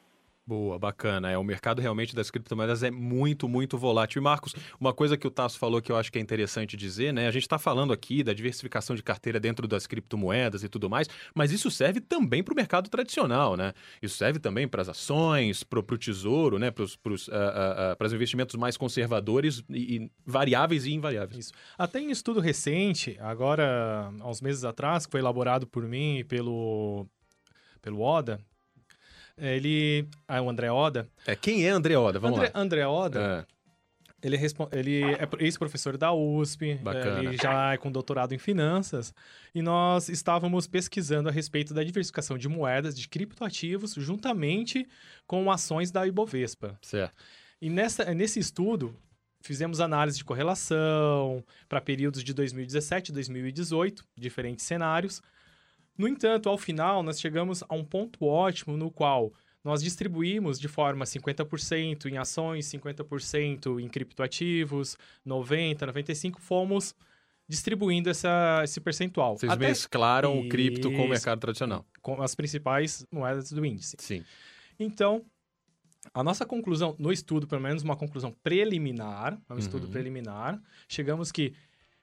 Boa, 0.46 0.78
bacana. 0.78 1.30
É, 1.30 1.38
o 1.38 1.42
mercado 1.42 1.80
realmente 1.80 2.14
das 2.14 2.30
criptomoedas 2.30 2.82
é 2.82 2.90
muito, 2.90 3.48
muito 3.48 3.78
volátil. 3.78 4.20
E 4.20 4.22
Marcos, 4.22 4.54
uma 4.78 4.92
coisa 4.92 5.16
que 5.16 5.26
o 5.26 5.30
Tasso 5.30 5.58
falou 5.58 5.80
que 5.80 5.90
eu 5.90 5.96
acho 5.96 6.12
que 6.12 6.18
é 6.18 6.20
interessante 6.20 6.76
dizer, 6.76 7.14
né? 7.14 7.26
A 7.26 7.30
gente 7.30 7.44
está 7.44 7.58
falando 7.58 7.94
aqui 7.94 8.22
da 8.22 8.34
diversificação 8.34 8.94
de 8.94 9.02
carteira 9.02 9.40
dentro 9.40 9.66
das 9.66 9.86
criptomoedas 9.86 10.62
e 10.62 10.68
tudo 10.68 10.90
mais, 10.90 11.08
mas 11.34 11.50
isso 11.50 11.70
serve 11.70 11.98
também 11.98 12.42
para 12.42 12.52
o 12.52 12.54
mercado 12.54 12.90
tradicional, 12.90 13.56
né? 13.56 13.72
Isso 14.02 14.18
serve 14.18 14.38
também 14.38 14.68
para 14.68 14.82
as 14.82 14.88
ações, 14.90 15.64
para 15.64 15.78
o 15.78 15.82
tesouro, 15.96 16.58
né? 16.58 16.70
Para 16.70 16.84
os 16.84 18.12
investimentos 18.12 18.54
mais 18.56 18.76
conservadores 18.76 19.64
e, 19.70 19.96
e 19.96 20.10
variáveis 20.26 20.84
e 20.84 20.92
invariáveis. 20.92 21.46
Isso. 21.46 21.52
Até 21.78 22.00
em 22.00 22.10
estudo 22.10 22.38
recente, 22.40 23.16
agora, 23.18 24.12
há 24.20 24.28
uns 24.28 24.42
meses 24.42 24.62
atrás, 24.62 25.06
que 25.06 25.12
foi 25.12 25.20
elaborado 25.20 25.66
por 25.66 25.88
mim 25.88 26.18
e 26.18 26.24
pelo, 26.24 27.06
pelo 27.80 28.02
Oda, 28.02 28.38
ele... 29.36 30.06
Ah, 30.28 30.40
o 30.40 30.48
André 30.48 30.70
Oda. 30.70 31.08
É, 31.26 31.34
quem 31.34 31.66
é 31.66 31.70
André 31.70 31.96
Oda? 31.96 32.18
Vamos 32.18 32.38
André, 32.38 32.50
lá. 32.54 32.60
André 32.60 32.86
Oda, 32.86 33.46
É, 34.22 34.26
ele, 34.26 34.38
ele 34.72 35.02
é 35.02 35.26
pro- 35.26 35.42
ex-professor 35.42 35.96
da 35.98 36.12
USP, 36.12 36.76
Bacana. 36.76 37.22
ele 37.24 37.36
já 37.36 37.74
é 37.74 37.76
com 37.76 37.92
doutorado 37.92 38.32
em 38.32 38.38
finanças, 38.38 39.12
e 39.54 39.60
nós 39.60 40.08
estávamos 40.08 40.66
pesquisando 40.66 41.28
a 41.28 41.32
respeito 41.32 41.74
da 41.74 41.84
diversificação 41.84 42.38
de 42.38 42.48
moedas, 42.48 42.96
de 42.98 43.06
criptoativos, 43.08 43.94
juntamente 43.94 44.88
com 45.26 45.50
ações 45.50 45.90
da 45.90 46.06
Ibovespa. 46.06 46.78
certo. 46.80 47.22
E 47.60 47.68
nessa, 47.70 48.12
nesse 48.14 48.38
estudo 48.38 48.94
fizemos 49.42 49.78
análise 49.80 50.16
de 50.16 50.24
correlação 50.24 51.44
para 51.68 51.80
períodos 51.80 52.22
de 52.24 52.32
2017 52.32 53.10
e 53.10 53.12
2018, 53.14 54.04
diferentes 54.16 54.64
cenários. 54.64 55.20
No 55.96 56.08
entanto, 56.08 56.48
ao 56.48 56.58
final, 56.58 57.02
nós 57.02 57.20
chegamos 57.20 57.62
a 57.68 57.74
um 57.74 57.84
ponto 57.84 58.24
ótimo 58.24 58.76
no 58.76 58.90
qual 58.90 59.32
nós 59.62 59.82
distribuímos 59.82 60.60
de 60.60 60.68
forma 60.68 61.04
50% 61.04 62.06
em 62.06 62.18
ações, 62.18 62.66
50% 62.66 63.80
em 63.80 63.88
criptoativos, 63.88 64.98
90%, 65.26 65.78
95%, 65.78 66.38
fomos 66.38 66.94
distribuindo 67.48 68.10
essa, 68.10 68.60
esse 68.62 68.80
percentual. 68.80 69.38
Vocês 69.38 69.50
Até... 69.50 69.68
mesclaram 69.68 70.36
Isso, 70.36 70.46
o 70.46 70.48
cripto 70.48 70.90
com 70.90 71.04
o 71.04 71.08
mercado 71.08 71.40
tradicional. 71.40 71.84
Com 72.02 72.20
as 72.22 72.34
principais 72.34 73.06
moedas 73.10 73.50
do 73.50 73.64
índice. 73.64 73.96
Sim. 73.98 74.24
Então, 74.78 75.24
a 76.12 76.22
nossa 76.22 76.44
conclusão, 76.44 76.94
no 76.98 77.12
estudo, 77.12 77.46
pelo 77.46 77.62
menos 77.62 77.82
uma 77.82 77.96
conclusão 77.96 78.34
preliminar, 78.42 79.34
é 79.48 79.52
um 79.52 79.54
uhum. 79.54 79.58
estudo 79.58 79.88
preliminar, 79.88 80.60
chegamos 80.88 81.30
que 81.32 81.54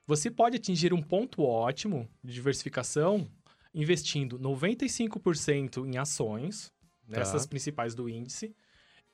você 0.06 0.30
pode 0.30 0.56
atingir 0.56 0.92
um 0.92 1.02
ponto 1.02 1.42
ótimo 1.42 2.08
de 2.22 2.32
diversificação 2.32 3.28
investindo 3.74 4.38
95% 4.38 5.86
em 5.86 5.98
ações, 5.98 6.72
nessas 7.08 7.42
tá. 7.42 7.48
principais 7.48 7.94
do 7.94 8.08
índice, 8.08 8.54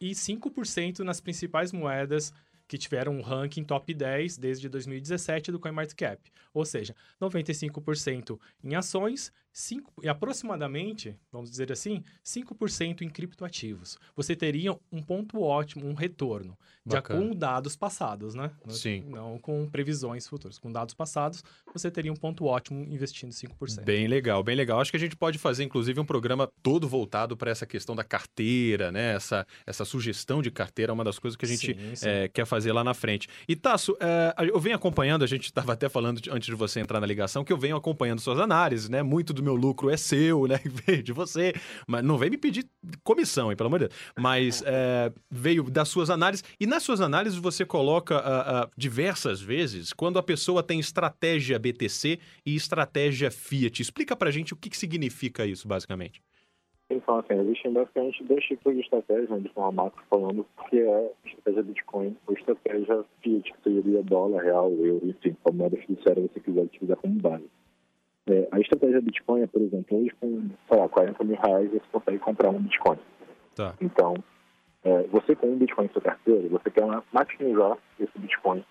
e 0.00 0.11
5% 0.11 1.00
nas 1.00 1.21
principais 1.21 1.73
moedas 1.73 2.33
que 2.69 2.77
tiveram 2.77 3.17
um 3.17 3.23
ranking 3.23 3.65
top 3.65 3.93
10 3.95 4.37
desde 4.37 4.69
2017 4.69 5.50
do 5.50 5.59
CoinMarketCap. 5.59 6.31
Ou 6.53 6.65
seja, 6.65 6.95
95% 7.21 8.38
em 8.62 8.75
ações 8.75 9.33
5, 9.52 10.05
e 10.05 10.09
aproximadamente, 10.09 11.17
vamos 11.33 11.50
dizer 11.50 11.73
assim, 11.73 12.02
5% 12.25 13.02
em 13.02 13.09
criptoativos. 13.09 13.99
Você 14.14 14.37
teria 14.37 14.76
um 14.93 15.02
ponto 15.02 15.40
ótimo, 15.43 15.87
um 15.87 15.95
retorno, 15.95 16.57
já 16.87 17.02
com 17.02 17.35
dados 17.35 17.76
passados, 17.76 18.35
né? 18.35 18.50
Sim. 18.69 19.05
Não 19.09 19.38
com 19.38 19.69
previsões 19.69 20.26
futuras. 20.26 20.59
Com 20.59 20.73
dados 20.73 20.95
passados, 20.95 21.43
você 21.73 21.90
teria 21.90 22.12
um 22.12 22.17
ponto 22.17 22.45
ótimo 22.45 22.85
investindo 22.85 23.31
5%. 23.31 23.85
Bem 23.85 24.07
legal, 24.07 24.43
bem 24.43 24.57
legal. 24.57 24.81
Acho 24.81 24.90
que 24.90 24.97
a 24.97 25.00
gente 25.00 25.17
pode 25.17 25.38
fazer, 25.38 25.64
inclusive, 25.64 26.00
um 26.00 26.05
programa 26.05 26.50
todo 26.62 26.88
voltado 26.88 27.37
para 27.37 27.50
essa 27.50 27.67
questão 27.67 27.95
da 27.95 28.05
carteira, 28.05 28.90
né? 28.90 29.14
Essa, 29.14 29.47
essa 29.67 29.85
sugestão 29.85 30.40
de 30.40 30.50
carteira 30.50 30.93
é 30.93 30.95
uma 30.95 31.05
das 31.05 31.19
coisas 31.19 31.37
que 31.37 31.45
a 31.45 31.49
gente 31.49 31.75
sim, 31.75 31.97
sim. 31.97 32.09
É, 32.09 32.28
quer 32.28 32.47
fazer 32.47 32.73
lá 32.73 32.83
na 32.83 32.95
frente. 32.95 33.28
E, 33.47 33.55
Tasso, 33.55 33.97
é, 34.00 34.35
eu 34.50 34.61
venho 34.61 34.76
acompanhando, 34.76 35.25
a 35.25 35.26
gente 35.26 35.45
estava 35.45 35.73
até 35.73 35.88
falando 35.88 36.21
antes 36.31 36.47
de 36.47 36.55
você 36.55 36.81
entrar 36.81 37.00
na 37.00 37.07
ligação, 37.07 37.45
que 37.45 37.52
eu 37.52 37.59
venho 37.59 37.76
acompanhando 37.76 38.21
suas 38.21 38.38
análises, 38.38 38.88
né? 38.88 39.02
Muito 39.02 39.33
do 39.38 39.45
meu 39.45 39.54
lucro 39.54 39.90
é 39.90 39.97
seu, 39.97 40.47
né? 40.47 40.59
Veio 40.87 41.02
de 41.02 41.12
você. 41.12 41.52
Mas 41.87 42.04
não 42.04 42.18
vem 42.18 42.30
me 42.30 42.37
pedir 42.37 42.66
comissão, 43.02 43.50
hein, 43.50 43.57
pelo 43.57 43.68
amor 43.68 43.80
de 43.80 43.88
Deus. 43.88 44.00
Mas 44.18 44.62
é, 44.66 45.12
veio 45.30 45.64
das 45.64 45.88
suas 45.88 46.11
análises. 46.11 46.45
E 46.61 46.66
nas 46.66 46.83
suas 46.83 47.00
análises 47.00 47.38
você 47.38 47.64
coloca 47.64 48.16
uh, 48.16 48.66
uh, 48.66 48.71
diversas 48.76 49.40
vezes 49.40 49.92
quando 49.92 50.18
a 50.18 50.23
pessoa 50.23 50.62
tem 50.62 50.78
estratégia 50.78 51.59
BTC 51.59 52.18
e 52.45 52.54
estratégia 52.54 53.30
Fiat. 53.30 53.80
Explica 53.80 54.14
pra 54.14 54.30
gente 54.30 54.52
o 54.52 54.57
que, 54.57 54.71
que 54.71 54.76
significa 54.76 55.47
isso, 55.47 55.66
basicamente. 55.66 56.21
Então, 56.90 57.18
assim, 57.18 57.35
existem 57.35 57.73
basicamente 57.73 58.25
dois 58.25 58.42
tipos 58.45 58.75
de 58.75 58.80
estratégia, 58.80 59.28
né, 59.28 59.40
de 59.40 59.49
forma 59.50 59.83
macro 59.83 60.02
falando, 60.09 60.47
que 60.71 60.78
é 60.78 60.88
a 60.88 61.28
estratégia 61.28 61.62
Bitcoin 61.62 62.16
ou 62.26 62.35
estratégia 62.35 63.04
Fiat, 63.21 63.52
que 63.52 63.62
seria 63.62 64.02
dólar, 64.02 64.42
real, 64.42 64.73
euro, 64.73 65.07
enfim, 65.07 65.37
qual 65.42 65.54
moeda 65.54 65.76
fiduciária 65.76 66.23
você 66.23 66.40
quiser 66.40 66.62
utilizar 66.62 66.97
como 66.97 67.21
base. 67.21 67.45
É, 68.29 68.47
a 68.53 68.61
estratégia 68.61 69.01
Bitcoin 69.01 69.43
é, 69.43 69.47
por 69.47 69.63
exemplo, 69.63 69.99
hoje 69.99 70.11
com, 70.21 70.51
sei 70.69 70.79
lá, 70.79 70.89
40 70.89 71.25
mil 71.25 71.37
reais 71.37 71.71
você 71.71 71.83
consegue 71.91 72.19
comprar 72.19 72.51
um 72.51 72.61
Bitcoin. 72.61 72.99
Tá. 73.57 73.75
Então, 73.81 74.15
é, 74.85 75.03
você 75.05 75.35
com 75.35 75.49
um 75.49 75.57
Bitcoin 75.57 75.87
em 75.87 75.89
sua 75.89 76.03
carteira, 76.03 76.49
você 76.49 76.71
quer 76.71 76.85
maximizar 77.13 77.79
esse 77.99 78.19
Bitcoin. 78.19 78.63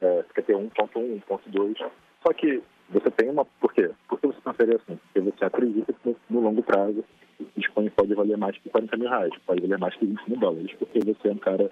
É, 0.00 0.22
você 0.22 0.34
quer 0.34 0.42
ter 0.42 0.56
1.1, 0.56 1.22
1.2. 1.22 1.90
Só 2.26 2.32
que 2.32 2.62
você 2.90 3.10
tem 3.12 3.30
uma... 3.30 3.44
Por 3.44 3.72
quê? 3.72 3.90
Por 4.08 4.20
que 4.20 4.26
você 4.26 4.40
transfere 4.40 4.74
assim? 4.74 4.96
Porque 4.96 5.20
você 5.20 5.44
acredita 5.44 5.92
que 5.92 6.08
no, 6.08 6.16
no 6.28 6.40
longo 6.40 6.62
prazo 6.62 7.04
o 7.38 7.44
Bitcoin 7.56 7.90
pode 7.90 8.14
valer 8.14 8.36
mais 8.36 8.58
que 8.58 8.68
40 8.68 8.96
mil 8.96 9.08
reais, 9.08 9.32
pode 9.46 9.60
valer 9.62 9.78
mais 9.78 9.94
que 9.96 10.06
20 10.06 10.28
mil 10.28 10.40
dólares, 10.40 10.72
porque 10.78 10.98
você 11.00 11.28
é 11.28 11.32
um 11.32 11.38
cara 11.38 11.70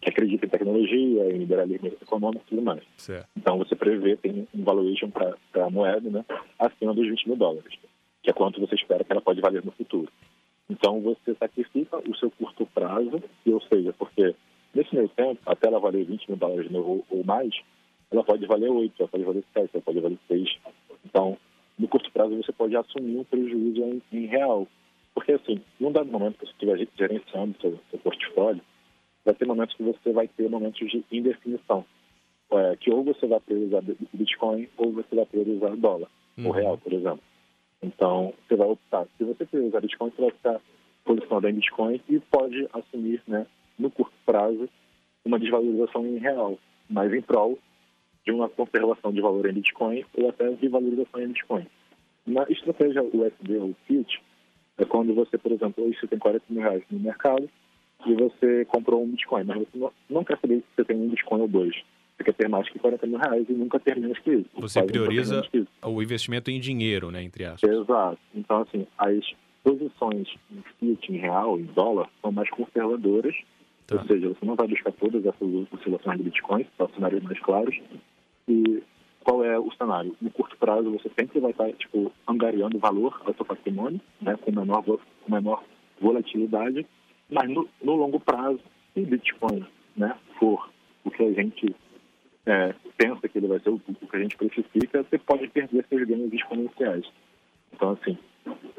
que 0.00 0.10
acredita 0.10 0.46
em 0.46 0.48
tecnologia, 0.48 1.30
em 1.32 1.38
liberalismo 1.38 1.88
econômico 1.88 2.44
e 2.46 2.50
tudo 2.50 2.62
mais. 2.62 2.82
Certo. 2.96 3.28
Então 3.36 3.58
você 3.58 3.74
prevê, 3.74 4.16
tem 4.16 4.46
um 4.54 4.64
valuation 4.64 5.10
para 5.10 5.36
a 5.54 5.70
moeda 5.70 6.08
né, 6.08 6.24
acima 6.58 6.94
dos 6.94 7.08
20 7.08 7.28
mil 7.28 7.36
dólares, 7.36 7.74
que 8.22 8.30
é 8.30 8.32
quanto 8.32 8.60
você 8.60 8.74
espera 8.74 9.04
que 9.04 9.12
ela 9.12 9.20
pode 9.20 9.40
valer 9.40 9.64
no 9.64 9.72
futuro. 9.72 10.10
Então 10.70 11.00
você 11.00 11.34
sacrifica 11.34 11.98
o 11.98 12.16
seu 12.16 12.30
curto 12.30 12.66
prazo, 12.66 13.22
ou 13.46 13.60
seja, 13.62 13.92
porque 13.98 14.34
nesse 14.74 14.94
meio 14.94 15.08
tempo, 15.08 15.40
até 15.46 15.66
ela 15.66 15.80
valer 15.80 16.04
20 16.04 16.28
mil 16.28 16.36
dólares 16.36 16.70
ou, 16.72 17.04
ou 17.10 17.24
mais, 17.24 17.52
ela 18.10 18.22
pode 18.22 18.46
valer 18.46 18.70
8, 18.70 18.94
ela 18.98 19.08
pode 19.08 19.24
valer 19.24 19.44
7, 19.52 19.70
ela 19.72 19.82
pode 19.82 20.00
valer 20.00 20.18
6. 20.28 20.58
Então, 21.04 21.36
no 21.78 21.88
curto 21.88 22.10
prazo 22.12 22.36
você 22.36 22.52
pode 22.52 22.76
assumir 22.76 23.18
um 23.18 23.24
prejuízo 23.24 23.82
em, 23.82 24.02
em 24.12 24.26
real. 24.26 24.66
Porque 25.14 25.32
assim, 25.32 25.60
num 25.80 25.90
dado 25.90 26.10
momento 26.10 26.38
que 26.38 26.46
você 26.46 26.52
estiver 26.52 26.86
gerenciando 26.96 27.56
seu, 27.60 27.78
seu 27.90 27.98
portfólio, 27.98 28.62
vai 29.28 29.34
ter 29.34 29.46
momentos 29.46 29.76
que 29.76 29.82
você 29.82 30.12
vai 30.12 30.26
ter 30.26 30.48
momentos 30.48 30.90
de 30.90 31.04
indefinição. 31.12 31.84
É, 32.50 32.76
que 32.76 32.90
ou 32.90 33.04
você 33.04 33.26
vai 33.26 33.38
priorizar 33.40 33.82
Bitcoin 34.14 34.66
ou 34.78 34.90
você 34.90 35.14
vai 35.14 35.26
priorizar 35.26 35.76
dólar, 35.76 36.08
uhum. 36.38 36.46
ou 36.46 36.52
real, 36.52 36.78
por 36.78 36.92
exemplo. 36.94 37.20
Então, 37.82 38.32
você 38.48 38.56
vai 38.56 38.66
optar. 38.66 39.06
Se 39.18 39.24
você 39.24 39.44
priorizar 39.44 39.82
Bitcoin, 39.82 40.10
você 40.10 40.22
vai 40.22 40.30
ficar 40.30 40.60
posicionado 41.04 41.48
em 41.48 41.54
Bitcoin 41.54 42.00
e 42.08 42.18
pode 42.20 42.66
assumir, 42.72 43.22
né, 43.28 43.46
no 43.78 43.90
curto 43.90 44.14
prazo, 44.24 44.66
uma 45.26 45.38
desvalorização 45.38 46.06
em 46.06 46.16
real, 46.16 46.58
mas 46.88 47.12
em 47.12 47.20
prol 47.20 47.58
de 48.24 48.32
uma 48.32 48.48
conservação 48.48 49.12
de 49.12 49.20
valor 49.20 49.46
em 49.46 49.52
Bitcoin 49.52 50.04
ou 50.16 50.30
até 50.30 50.48
de 50.50 50.68
valorização 50.68 51.20
em 51.20 51.28
Bitcoin. 51.28 51.66
Na 52.26 52.44
estratégia 52.44 53.02
USD 53.02 53.58
ou 53.58 53.74
Fiat, 53.86 54.22
é 54.78 54.86
quando 54.86 55.14
você, 55.14 55.36
por 55.36 55.52
exemplo, 55.52 55.84
hoje 55.84 55.98
você 56.00 56.06
tem 56.06 56.18
40 56.18 56.44
mil 56.48 56.62
reais 56.62 56.82
no 56.90 56.98
mercado, 56.98 57.48
e 58.06 58.14
você 58.14 58.64
comprou 58.66 59.02
um 59.02 59.08
Bitcoin, 59.08 59.44
mas 59.44 59.58
você 59.58 59.90
não, 60.08 60.24
quer 60.24 60.38
saber 60.38 60.58
se 60.58 60.64
você 60.76 60.84
tem 60.84 60.96
um 60.96 61.08
Bitcoin 61.08 61.40
ou 61.40 61.48
dois. 61.48 61.74
Você 62.16 62.24
quer 62.24 62.34
ter 62.34 62.48
mais 62.48 62.68
que 62.68 62.78
40 62.78 63.06
mil 63.06 63.18
reais 63.18 63.46
e 63.48 63.52
nunca 63.52 63.78
ter 63.78 63.96
menos 63.98 64.18
que 64.18 64.30
isso. 64.32 64.48
Você 64.56 64.82
prioriza 64.82 65.42
o 65.84 66.02
investimento 66.02 66.50
em 66.50 66.58
dinheiro, 66.58 67.10
né, 67.10 67.22
entre 67.22 67.44
aspas. 67.44 67.70
Exato. 67.70 68.18
Então, 68.34 68.62
assim, 68.62 68.86
as 68.98 69.24
posições 69.62 70.28
em 70.50 70.62
fiat, 70.78 71.12
em 71.12 71.16
real, 71.16 71.58
em 71.58 71.64
dólar, 71.64 72.08
são 72.20 72.32
mais 72.32 72.48
conservadoras. 72.50 73.34
Tá. 73.86 73.96
Ou 73.96 74.04
seja, 74.06 74.28
você 74.28 74.44
não 74.44 74.54
vai 74.54 74.66
buscar 74.66 74.92
todas 74.92 75.24
essas 75.24 75.48
oscilações 75.72 76.18
de 76.18 76.24
Bitcoin, 76.24 76.66
para 76.76 76.88
cenários 76.88 77.22
mais 77.22 77.38
claros. 77.40 77.78
E 78.48 78.82
qual 79.22 79.44
é 79.44 79.58
o 79.58 79.70
cenário? 79.72 80.16
No 80.20 80.30
curto 80.30 80.56
prazo, 80.56 80.90
você 80.90 81.10
sempre 81.18 81.38
vai 81.40 81.52
estar, 81.52 81.70
tipo, 81.74 82.12
angariando 82.26 82.78
valor 82.78 83.20
ao 83.24 83.34
seu 83.34 83.44
patrimônio, 83.44 84.00
né, 84.20 84.36
com 84.36 84.50
menor, 84.50 84.82
com 84.82 84.98
menor 85.28 85.62
volatilidade 86.00 86.86
mas 87.30 87.48
no, 87.50 87.68
no 87.82 87.94
longo 87.94 88.18
prazo, 88.20 88.60
se 88.94 89.00
Bitcoin 89.00 89.64
né, 89.96 90.16
for 90.38 90.70
o 91.04 91.10
que 91.10 91.22
a 91.22 91.32
gente 91.32 91.74
é, 92.46 92.74
pensa 92.96 93.28
que 93.28 93.38
ele 93.38 93.46
vai 93.46 93.60
ser, 93.60 93.70
o, 93.70 93.74
o 93.74 94.06
que 94.06 94.16
a 94.16 94.20
gente 94.20 94.36
precifica, 94.36 95.02
você 95.02 95.18
pode 95.18 95.48
perder 95.48 95.84
seus 95.88 96.06
ganhos 96.06 96.32
exponenciais. 96.32 97.04
Então, 97.72 97.90
assim, 97.90 98.16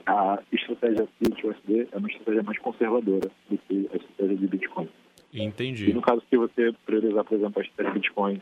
a 0.05 0.39
estratégia 0.51 1.07
Fiat 1.17 1.47
USD 1.47 1.87
é 1.91 1.97
uma 1.97 2.07
estratégia 2.07 2.43
mais 2.43 2.57
conservadora 2.59 3.29
do 3.49 3.57
que 3.57 3.89
a 3.93 3.95
estratégia 3.95 4.37
de 4.37 4.47
Bitcoin. 4.47 4.89
Entendi. 5.33 5.91
E 5.91 5.93
no 5.93 6.01
caso, 6.01 6.23
se 6.29 6.35
você 6.35 6.73
priorizar, 6.85 7.23
por 7.23 7.37
exemplo, 7.37 7.61
a 7.61 7.65
estratégia 7.65 7.93
Bitcoin 7.93 8.41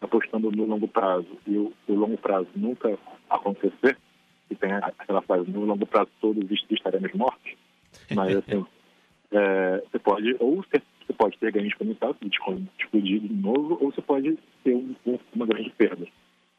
apostando 0.00 0.52
no 0.52 0.64
longo 0.64 0.86
prazo 0.86 1.26
e 1.46 1.56
o, 1.56 1.72
o 1.88 1.94
longo 1.94 2.16
prazo 2.16 2.48
nunca 2.54 2.96
acontecer, 3.28 3.98
e 4.48 4.54
tem 4.54 4.72
aquela 4.72 5.20
frase, 5.22 5.50
no 5.50 5.64
longo 5.64 5.84
prazo 5.86 6.08
todos 6.20 6.44
estaremos 6.70 7.12
mortos, 7.12 7.52
mas 8.14 8.36
assim, 8.38 8.64
é, 9.32 9.82
você 9.90 9.98
pode 9.98 10.36
ou 10.38 10.56
você, 10.56 10.82
você 11.06 11.12
pode 11.12 11.38
ter 11.38 11.52
ganho 11.52 11.66
exponencial, 11.66 12.14
se 12.14 12.24
Bitcoin 12.24 12.68
explodir 12.78 13.20
de 13.20 13.32
novo, 13.32 13.78
ou 13.80 13.92
você 13.92 14.02
pode 14.02 14.38
ter 14.64 14.74
um, 14.74 14.94
uma 15.34 15.46
grande 15.46 15.70
perda. 15.70 16.06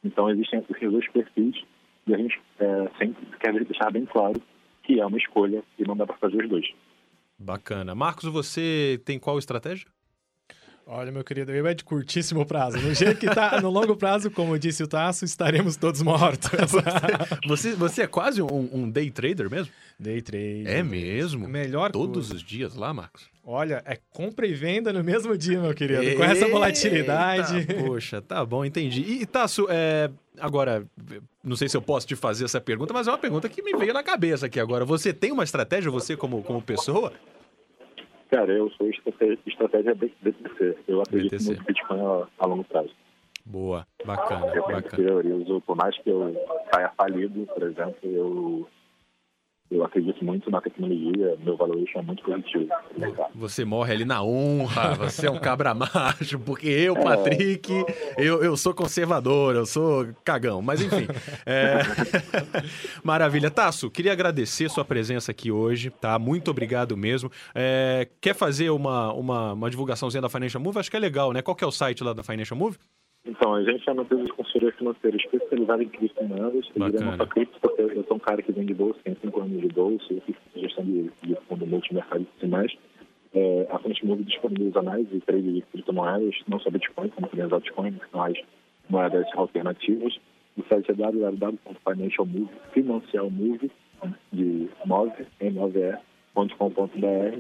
Então 0.04 0.30
existem 0.30 0.60
esses 0.70 0.92
dois 0.92 1.08
perfis 1.10 1.64
e 2.08 2.14
a 2.14 2.18
gente 2.18 2.40
é, 2.60 2.90
sempre 2.98 3.26
quer 3.40 3.54
deixar 3.66 3.92
bem 3.92 4.06
claro 4.06 4.42
que 4.84 5.00
é 5.00 5.06
uma 5.06 5.18
escolha 5.18 5.64
e 5.78 5.84
não 5.84 5.96
dá 5.96 6.06
para 6.06 6.18
fazer 6.18 6.44
os 6.44 6.50
dois. 6.50 6.66
Bacana. 7.38 7.96
Marcos, 7.96 8.26
você 8.26 9.02
tem 9.06 9.20
qual 9.20 9.38
estratégia? 9.38 9.88
Olha, 10.92 11.12
meu 11.12 11.24
querido, 11.24 11.52
eu 11.52 11.68
é 11.68 11.76
de 11.76 11.84
curtíssimo 11.84 12.44
prazo. 12.48 12.80
No 12.80 12.96
jeito 12.96 13.20
que 13.20 13.28
tá, 13.28 13.62
no 13.62 13.70
longo 13.70 13.96
prazo, 13.96 14.32
como 14.32 14.58
disse 14.58 14.82
o 14.82 14.88
Tasso, 14.88 15.24
estaremos 15.24 15.78
todos 15.78 16.02
mortos. 16.02 16.50
você, 17.48 17.74
você 17.74 18.02
é 18.02 18.08
quase 18.08 18.42
um, 18.42 18.70
um, 18.74 18.90
day 18.90 19.12
trader 19.12 19.52
mesmo? 19.52 19.72
Day 20.00 20.20
trader. 20.20 20.66
É 20.66 20.82
mesmo? 20.82 21.48
Melhor 21.48 21.92
Todos 21.92 22.32
os 22.32 22.42
dias 22.42 22.74
lá, 22.74 22.92
Marcos? 22.92 23.30
Olha, 23.46 23.84
é 23.86 24.00
compra 24.10 24.48
e 24.48 24.54
venda 24.56 24.92
no 24.92 25.04
mesmo 25.04 25.38
dia, 25.38 25.62
meu 25.62 25.76
querido. 25.76 26.02
Eita, 26.02 26.18
com 26.18 26.24
essa 26.24 26.48
volatilidade. 26.48 27.68
Poxa, 27.86 28.20
tá 28.20 28.44
bom, 28.44 28.66
entendi. 28.66 29.02
E, 29.02 29.28
Tasso, 29.28 29.68
é, 29.70 30.10
agora, 30.40 30.84
não 31.44 31.56
sei 31.56 31.70
se 31.70 31.78
eu 31.78 31.84
posso 31.84 32.08
te 32.08 32.16
fazer 32.16 32.46
essa 32.46 32.60
pergunta, 32.60 32.96
mas 32.96 33.08
é 33.08 33.12
uma 33.12 33.18
pergunta 33.20 33.48
que 33.48 33.62
me 33.62 33.78
veio 33.78 33.94
na 33.94 34.02
cabeça 34.02 34.48
aqui 34.48 34.60
agora. 34.60 34.86
Você 34.86 35.14
tem 35.14 35.32
uma 35.32 35.44
estratégia, 35.44 35.92
você 35.92 36.18
como, 36.18 36.42
como 36.42 36.60
pessoa? 36.64 37.14
Cara, 38.30 38.52
eu 38.52 38.70
sou 38.72 38.88
estratégia, 38.90 39.40
estratégia 39.46 39.96
BTC. 39.96 40.78
Eu 40.88 41.02
acredito 41.02 41.32
BTC. 41.32 41.54
no 41.56 41.64
Bitcoin 41.64 42.00
a, 42.00 42.28
a, 42.38 42.46
longo 42.46 42.64
prazo. 42.64 42.92
Boa, 43.46 43.88
bacana, 44.06 44.46
eu 44.54 44.62
bacana. 44.62 44.82
priorizo, 44.84 45.62
por 45.62 45.76
mais 45.76 45.98
que 45.98 46.10
eu 46.10 46.36
saia 46.72 46.90
falido, 46.90 47.48
por 47.48 47.64
exemplo, 47.64 47.98
eu 48.04 48.68
eu 49.72 49.84
acredito 49.84 50.26
muito 50.26 50.50
na 50.50 50.60
tecnologia, 50.60 51.38
meu 51.44 51.56
valuation 51.56 52.00
é 52.00 52.02
muito 52.02 52.24
positivo. 52.24 52.68
Você 53.36 53.64
morre 53.64 53.94
ali 53.94 54.06
na 54.06 54.24
honra, 54.24 54.96
você 54.96 55.28
é 55.28 55.32
um 55.32 55.40
cabra 55.40 55.74
macho, 55.76 56.40
porque 56.40 56.68
eu, 56.68 56.96
é. 56.96 57.04
Patrick, 57.04 57.86
eu, 58.18 58.44
eu 58.44 58.58
sou 58.58 58.74
conservador, 58.74 59.56
eu 59.56 59.66
sou 59.68 60.08
cagão, 60.24 60.62
mas 60.62 60.82
enfim. 60.82 61.08
É... 61.46 61.80
Maravilha. 63.04 63.52
Tasso, 63.52 63.92
queria 63.92 64.12
agradecer 64.12 64.70
sua 64.70 64.84
presença 64.84 65.32
aqui 65.32 65.52
hoje, 65.52 65.90
tá? 65.90 66.18
Muito 66.18 66.50
obrigado 66.50 66.98
mesmo. 66.98 67.32
É... 67.54 68.08
Quer 68.20 68.34
fazer 68.34 68.72
uma, 68.72 69.14
uma, 69.14 69.54
uma 69.54 69.70
divulgaçãozinha 69.70 70.22
da 70.22 70.30
Financial 70.30 70.62
Move? 70.62 70.80
Acho 70.80 70.90
que 70.90 70.98
é 70.98 71.00
legal, 71.00 71.32
né? 71.32 71.42
Qual 71.44 71.56
que 71.56 71.64
é 71.64 71.68
o 71.68 71.72
site 71.72 72.04
lá 72.04 72.14
da 72.14 72.24
Financial 72.24 72.58
Move? 72.58 72.78
Então, 73.26 73.54
a 73.54 73.64
gente 73.64 73.88
é 73.88 73.92
uma 73.92 74.04
empresa 74.04 74.24
de 74.24 74.34
consultoria 74.34 74.72
financeira 74.74 75.18
especializada 75.18 75.84
em 75.84 75.90
criptomoedas. 75.90 76.70
Eu 76.76 77.02
não 77.02 77.18
só 77.18 77.26
cripto, 77.26 77.60
porque 77.60 77.82
eu 77.82 78.04
sou 78.06 78.18
um 78.18 78.20
cara 78.20 78.42
que 78.42 78.52
vende 78.52 78.74
bolsa, 78.74 79.00
tem 79.04 79.16
cinco 79.22 79.42
anos 79.42 79.62
de 79.62 79.68
bolsa, 79.68 80.06
eu 80.12 80.22
fiz 80.22 80.36
gestão 80.56 80.84
de, 80.86 81.12
de 81.24 81.36
fundo 81.48 81.68
multimercado 81.68 82.26
e 82.42 82.48
mais. 82.48 82.74
É, 83.34 83.68
a 83.70 83.78
Fonte 83.78 84.04
Move 84.06 84.24
disponibiliza 84.24 84.80
análise 84.80 85.16
e 85.16 85.22
trade 85.22 85.54
de 85.54 85.62
criptomoedas, 85.62 86.36
não 86.48 86.60
só 86.60 86.72
Bitcoin, 86.72 87.10
como 87.10 87.28
também 87.28 87.46
as 87.46 87.52
altcoins, 87.52 87.98
que 87.98 88.10
são 88.10 88.24
as 88.24 88.38
moedas 88.90 89.28
alternativas. 89.36 90.18
O 90.58 90.64
site 90.64 90.90
é 90.92 90.94
www.financialmove, 90.94 92.50
financialmove, 92.74 93.72
de 94.32 94.70
9, 94.86 95.26
m9e.com.br 95.42 97.40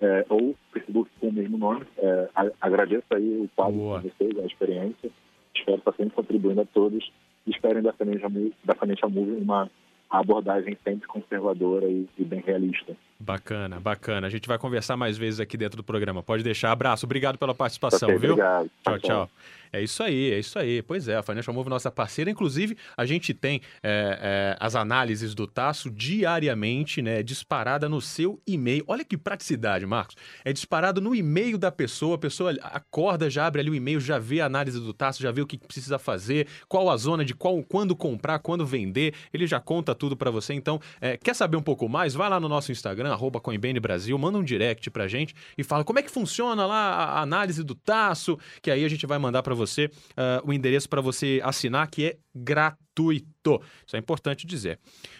é, 0.00 0.24
ou 0.28 0.56
Facebook 0.80 1.10
com 1.20 1.28
o 1.28 1.32
mesmo 1.32 1.58
nome. 1.58 1.86
É, 1.98 2.28
agradeço 2.60 3.04
aí 3.10 3.40
o 3.40 3.48
quadro 3.54 4.00
de 4.00 4.10
vocês, 4.10 4.38
a 4.38 4.46
experiência. 4.46 5.10
Espero 5.54 5.78
estar 5.78 5.92
sempre 5.92 6.14
contribuindo 6.14 6.60
a 6.60 6.66
todos. 6.66 7.10
Esperem 7.46 7.82
da 7.82 7.92
Financial, 7.92 8.30
da 8.64 8.74
Financial 8.74 9.10
uma 9.10 9.70
abordagem 10.08 10.76
sempre 10.84 11.06
conservadora 11.06 11.86
e, 11.86 12.08
e, 12.18 12.24
bem 12.24 12.40
realista. 12.40 12.96
Bacana, 13.20 13.78
bacana. 13.78 14.26
A 14.26 14.30
gente 14.30 14.48
vai 14.48 14.58
conversar 14.58 14.96
mais 14.96 15.18
vezes 15.18 15.40
aqui 15.40 15.56
dentro 15.58 15.76
do 15.76 15.84
programa. 15.84 16.22
Pode 16.22 16.42
deixar. 16.42 16.72
Abraço. 16.72 17.04
Obrigado 17.04 17.36
pela 17.36 17.54
participação, 17.54 18.08
okay, 18.08 18.18
viu? 18.18 18.32
Obrigado. 18.32 18.70
Tchau, 18.82 18.98
tchau. 18.98 19.00
tchau. 19.00 19.30
É 19.72 19.80
isso 19.80 20.02
aí, 20.02 20.32
é 20.32 20.38
isso 20.38 20.58
aí. 20.58 20.82
Pois 20.82 21.06
é, 21.06 21.16
a 21.16 21.22
Financial 21.22 21.54
Move 21.54 21.68
é 21.68 21.70
nossa 21.70 21.90
parceira. 21.90 22.30
Inclusive, 22.30 22.76
a 22.96 23.06
gente 23.06 23.32
tem 23.32 23.60
é, 23.82 24.18
é, 24.20 24.56
as 24.58 24.74
análises 24.74 25.32
do 25.32 25.46
Taço 25.46 25.88
diariamente, 25.90 27.00
né? 27.00 27.22
Disparada 27.22 27.88
no 27.88 28.00
seu 28.00 28.40
e-mail. 28.46 28.84
Olha 28.88 29.04
que 29.04 29.16
praticidade, 29.16 29.86
Marcos. 29.86 30.16
É 30.44 30.52
disparado 30.52 31.00
no 31.00 31.14
e-mail 31.14 31.56
da 31.56 31.70
pessoa. 31.70 32.16
A 32.16 32.18
pessoa 32.18 32.52
acorda, 32.62 33.30
já 33.30 33.46
abre 33.46 33.60
ali 33.60 33.70
o 33.70 33.74
e-mail, 33.74 34.00
já 34.00 34.18
vê 34.18 34.40
a 34.40 34.46
análise 34.46 34.80
do 34.80 34.92
Taço, 34.92 35.22
já 35.22 35.30
vê 35.30 35.40
o 35.40 35.46
que 35.46 35.56
precisa 35.56 35.98
fazer, 35.98 36.48
qual 36.68 36.90
a 36.90 36.96
zona 36.96 37.24
de 37.24 37.34
qual, 37.34 37.62
quando 37.62 37.94
comprar, 37.94 38.40
quando 38.40 38.66
vender. 38.66 39.14
Ele 39.32 39.46
já 39.46 39.60
conta 39.60 39.94
tudo 39.94 40.16
para 40.16 40.32
você. 40.32 40.52
Então, 40.52 40.80
é, 41.00 41.16
quer 41.16 41.34
saber 41.34 41.56
um 41.56 41.62
pouco 41.62 41.88
mais? 41.88 42.12
Vai 42.12 42.28
lá 42.28 42.40
no 42.40 42.48
nosso 42.48 42.72
Instagram, 42.72 43.09
arroba 43.12 43.40
Brasil, 43.80 44.16
manda 44.18 44.38
um 44.38 44.44
direct 44.44 44.90
pra 44.90 45.08
gente 45.08 45.34
e 45.56 45.64
fala 45.64 45.84
como 45.84 45.98
é 45.98 46.02
que 46.02 46.10
funciona 46.10 46.66
lá 46.66 46.94
a 46.94 47.20
análise 47.20 47.62
do 47.62 47.74
Taço, 47.74 48.38
que 48.62 48.70
aí 48.70 48.84
a 48.84 48.88
gente 48.88 49.06
vai 49.06 49.18
mandar 49.18 49.42
para 49.42 49.54
você 49.54 49.86
uh, 49.86 50.48
o 50.48 50.52
endereço 50.52 50.88
para 50.88 51.00
você 51.00 51.40
assinar, 51.42 51.88
que 51.90 52.06
é 52.06 52.16
gratuito. 52.34 53.60
Isso 53.86 53.96
é 53.96 53.98
importante 53.98 54.46
dizer. 54.46 54.78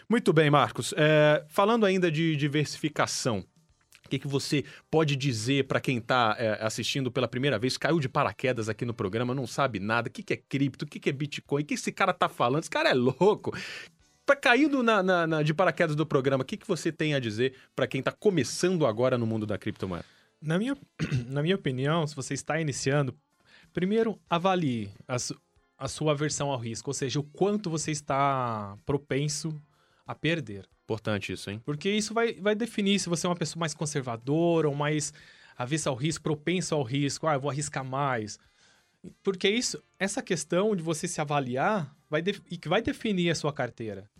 Muito 0.08 0.32
bem, 0.32 0.50
Marcos. 0.50 0.94
É, 0.96 1.44
falando 1.48 1.86
ainda 1.86 2.10
de 2.10 2.36
diversificação, 2.36 3.44
o 4.04 4.08
que, 4.10 4.18
que 4.18 4.28
você 4.28 4.64
pode 4.90 5.14
dizer 5.14 5.68
para 5.68 5.80
quem 5.80 5.98
está 5.98 6.34
é, 6.38 6.58
assistindo 6.64 7.12
pela 7.12 7.28
primeira 7.28 7.58
vez, 7.58 7.76
caiu 7.76 8.00
de 8.00 8.08
paraquedas 8.08 8.68
aqui 8.68 8.84
no 8.84 8.92
programa, 8.92 9.34
não 9.34 9.46
sabe 9.46 9.78
nada, 9.78 10.08
o 10.08 10.10
que, 10.10 10.22
que 10.22 10.34
é 10.34 10.36
cripto, 10.36 10.84
o 10.84 10.88
que, 10.88 10.98
que 10.98 11.08
é 11.08 11.12
Bitcoin, 11.12 11.62
o 11.62 11.64
que 11.64 11.74
esse 11.74 11.92
cara 11.92 12.12
tá 12.12 12.28
falando? 12.28 12.62
Esse 12.62 12.70
cara 12.70 12.90
é 12.90 12.94
louco. 12.94 13.56
Tá 14.30 14.36
caindo 14.36 14.82
na, 14.82 15.02
na, 15.02 15.26
na, 15.26 15.42
de 15.42 15.52
paraquedas 15.52 15.96
do 15.96 16.06
programa, 16.06 16.42
o 16.42 16.46
que, 16.46 16.56
que 16.56 16.66
você 16.66 16.92
tem 16.92 17.14
a 17.14 17.18
dizer 17.18 17.54
para 17.74 17.86
quem 17.86 17.98
está 17.98 18.12
começando 18.12 18.86
agora 18.86 19.18
no 19.18 19.26
mundo 19.26 19.44
da 19.44 19.58
criptomoeda? 19.58 20.04
Na 20.40 20.56
minha, 20.56 20.76
na 21.26 21.42
minha 21.42 21.56
opinião, 21.56 22.06
se 22.06 22.14
você 22.14 22.34
está 22.34 22.60
iniciando, 22.60 23.12
Primeiro, 23.72 24.20
avalie 24.28 24.90
a, 25.06 25.18
su 25.18 25.40
a 25.78 25.88
sua 25.88 26.12
aversão 26.12 26.50
ao 26.50 26.58
risco, 26.58 26.90
ou 26.90 26.94
seja, 26.94 27.18
o 27.18 27.22
quanto 27.22 27.70
você 27.70 27.90
está 27.90 28.76
propenso 28.84 29.62
a 30.06 30.14
perder. 30.14 30.68
Importante 30.84 31.32
isso, 31.32 31.50
hein? 31.50 31.58
Porque 31.64 31.90
isso 31.90 32.12
vai, 32.12 32.34
vai 32.34 32.54
definir 32.54 32.98
se 32.98 33.08
você 33.08 33.26
é 33.26 33.30
uma 33.30 33.36
pessoa 33.36 33.60
mais 33.60 33.72
conservadora 33.72 34.68
ou 34.68 34.74
mais 34.74 35.10
avessa 35.56 35.88
ao 35.88 35.96
risco, 35.96 36.22
propenso 36.22 36.74
ao 36.74 36.82
risco. 36.82 37.26
Ah, 37.26 37.34
eu 37.34 37.40
vou 37.40 37.50
arriscar 37.50 37.82
mais. 37.82 38.38
Porque 39.22 39.48
isso, 39.48 39.82
essa 39.98 40.20
questão 40.20 40.76
de 40.76 40.82
você 40.82 41.08
se 41.08 41.18
avaliar 41.18 41.96
vai 42.10 42.22
e 42.50 42.58
que 42.58 42.68
vai 42.68 42.82
definir 42.82 43.30
a 43.30 43.34
sua 43.34 43.52
carteira. 43.52 44.10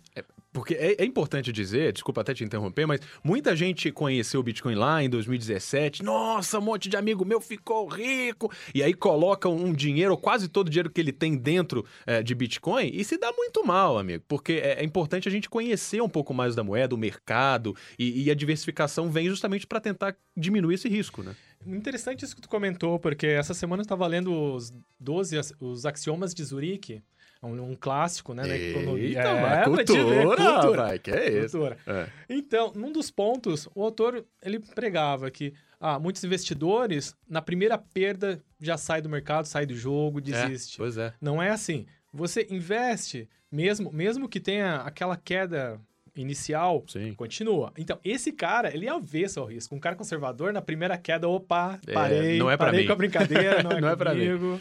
Porque 0.53 0.73
é, 0.73 1.01
é, 1.01 1.05
importante 1.05 1.51
dizer, 1.51 1.93
desculpa 1.93 2.21
até 2.21 2.33
te 2.33 2.43
interromper, 2.43 2.85
mas 2.85 2.99
muita 3.23 3.55
gente 3.55 3.89
conheceu 3.91 4.41
o 4.41 4.43
Bitcoin 4.43 4.75
lá 4.75 5.01
em 5.01 5.09
2017. 5.09 6.03
Nossa, 6.03 6.59
um 6.59 6.61
monte 6.61 6.89
de 6.89 6.97
amigo 6.97 7.23
meu 7.23 7.39
ficou 7.39 7.87
rico. 7.87 8.51
E 8.75 8.83
aí 8.83 8.93
coloca 8.93 9.47
um 9.47 9.71
dinheiro, 9.71 10.17
quase 10.17 10.49
todo 10.49 10.67
o 10.67 10.69
dinheiro 10.69 10.89
que 10.89 10.99
ele 10.99 11.13
tem 11.13 11.37
dentro 11.37 11.85
é, 12.05 12.21
de 12.21 12.35
Bitcoin, 12.35 12.91
e 12.93 13.03
se 13.03 13.17
dá 13.17 13.31
muito 13.31 13.65
mal, 13.65 13.97
amigo. 13.97 14.23
Porque 14.27 14.53
é, 14.53 14.81
é 14.81 14.83
importante 14.83 15.27
a 15.27 15.31
gente 15.31 15.49
conhecer 15.49 16.01
um 16.01 16.09
pouco 16.09 16.33
mais 16.33 16.53
da 16.53 16.63
moeda, 16.63 16.93
o 16.93 16.97
mercado, 16.97 17.73
e, 17.97 18.23
e 18.23 18.31
a 18.31 18.35
diversificação 18.35 19.09
vem 19.09 19.29
justamente 19.29 19.65
para 19.65 19.79
tentar 19.79 20.17
diminuir 20.35 20.75
esse 20.75 20.89
risco, 20.89 21.23
né? 21.23 21.33
Interessante 21.65 22.25
isso 22.25 22.35
que 22.35 22.41
tu 22.41 22.49
comentou, 22.49 22.99
porque 22.99 23.27
essa 23.27 23.53
semana 23.53 23.81
eu 23.81 23.83
estava 23.83 24.05
lendo 24.07 24.33
os 24.33 24.73
12 24.99 25.39
os 25.59 25.85
axiomas 25.85 26.33
de 26.33 26.43
Zurique. 26.43 27.03
É 27.41 27.45
um, 27.45 27.71
um 27.71 27.75
clássico, 27.75 28.33
né? 28.33 28.43
Eita, 28.47 28.79
é, 29.19 29.63
cultura, 29.63 30.25
cultura. 30.25 30.83
Vai, 30.83 30.99
que 30.99 31.11
é 31.11 31.43
isso. 31.43 31.57
É. 31.65 32.07
Então, 32.29 32.71
num 32.75 32.91
dos 32.91 33.09
pontos, 33.09 33.67
o 33.73 33.83
autor 33.83 34.23
ele 34.43 34.59
pregava 34.59 35.31
que 35.31 35.53
ah, 35.79 35.97
muitos 35.97 36.23
investidores, 36.23 37.15
na 37.27 37.41
primeira 37.41 37.75
perda, 37.77 38.39
já 38.59 38.77
sai 38.77 39.01
do 39.01 39.09
mercado, 39.09 39.45
sai 39.45 39.65
do 39.65 39.75
jogo, 39.75 40.19
é, 40.19 40.21
desiste. 40.21 40.75
É, 40.75 40.77
pois 40.77 40.97
é. 40.97 41.13
Não 41.19 41.41
é 41.41 41.49
assim. 41.49 41.87
Você 42.13 42.45
investe, 42.51 43.27
mesmo, 43.51 43.91
mesmo 43.91 44.29
que 44.29 44.39
tenha 44.39 44.75
aquela 44.81 45.17
queda 45.17 45.81
inicial, 46.15 46.83
Sim. 46.87 47.13
continua. 47.13 47.73
Então, 47.77 47.97
esse 48.03 48.31
cara, 48.31 48.71
ele 48.71 48.85
é 48.85 48.89
avesso 48.91 49.39
ao 49.39 49.47
risco. 49.47 49.73
Um 49.73 49.79
cara 49.79 49.95
conservador, 49.95 50.53
na 50.53 50.61
primeira 50.61 50.97
queda, 50.97 51.27
opa, 51.27 51.79
parei, 51.91 52.35
é, 52.35 52.37
não 52.37 52.51
é 52.51 52.57
parei 52.57 52.81
mim. 52.81 52.85
com 52.87 52.93
a 52.93 52.95
brincadeira, 52.95 53.63
não 53.63 53.71
é, 53.71 53.81
não 53.81 53.89
é 53.89 53.95
pra 53.95 54.13
mim. 54.13 54.59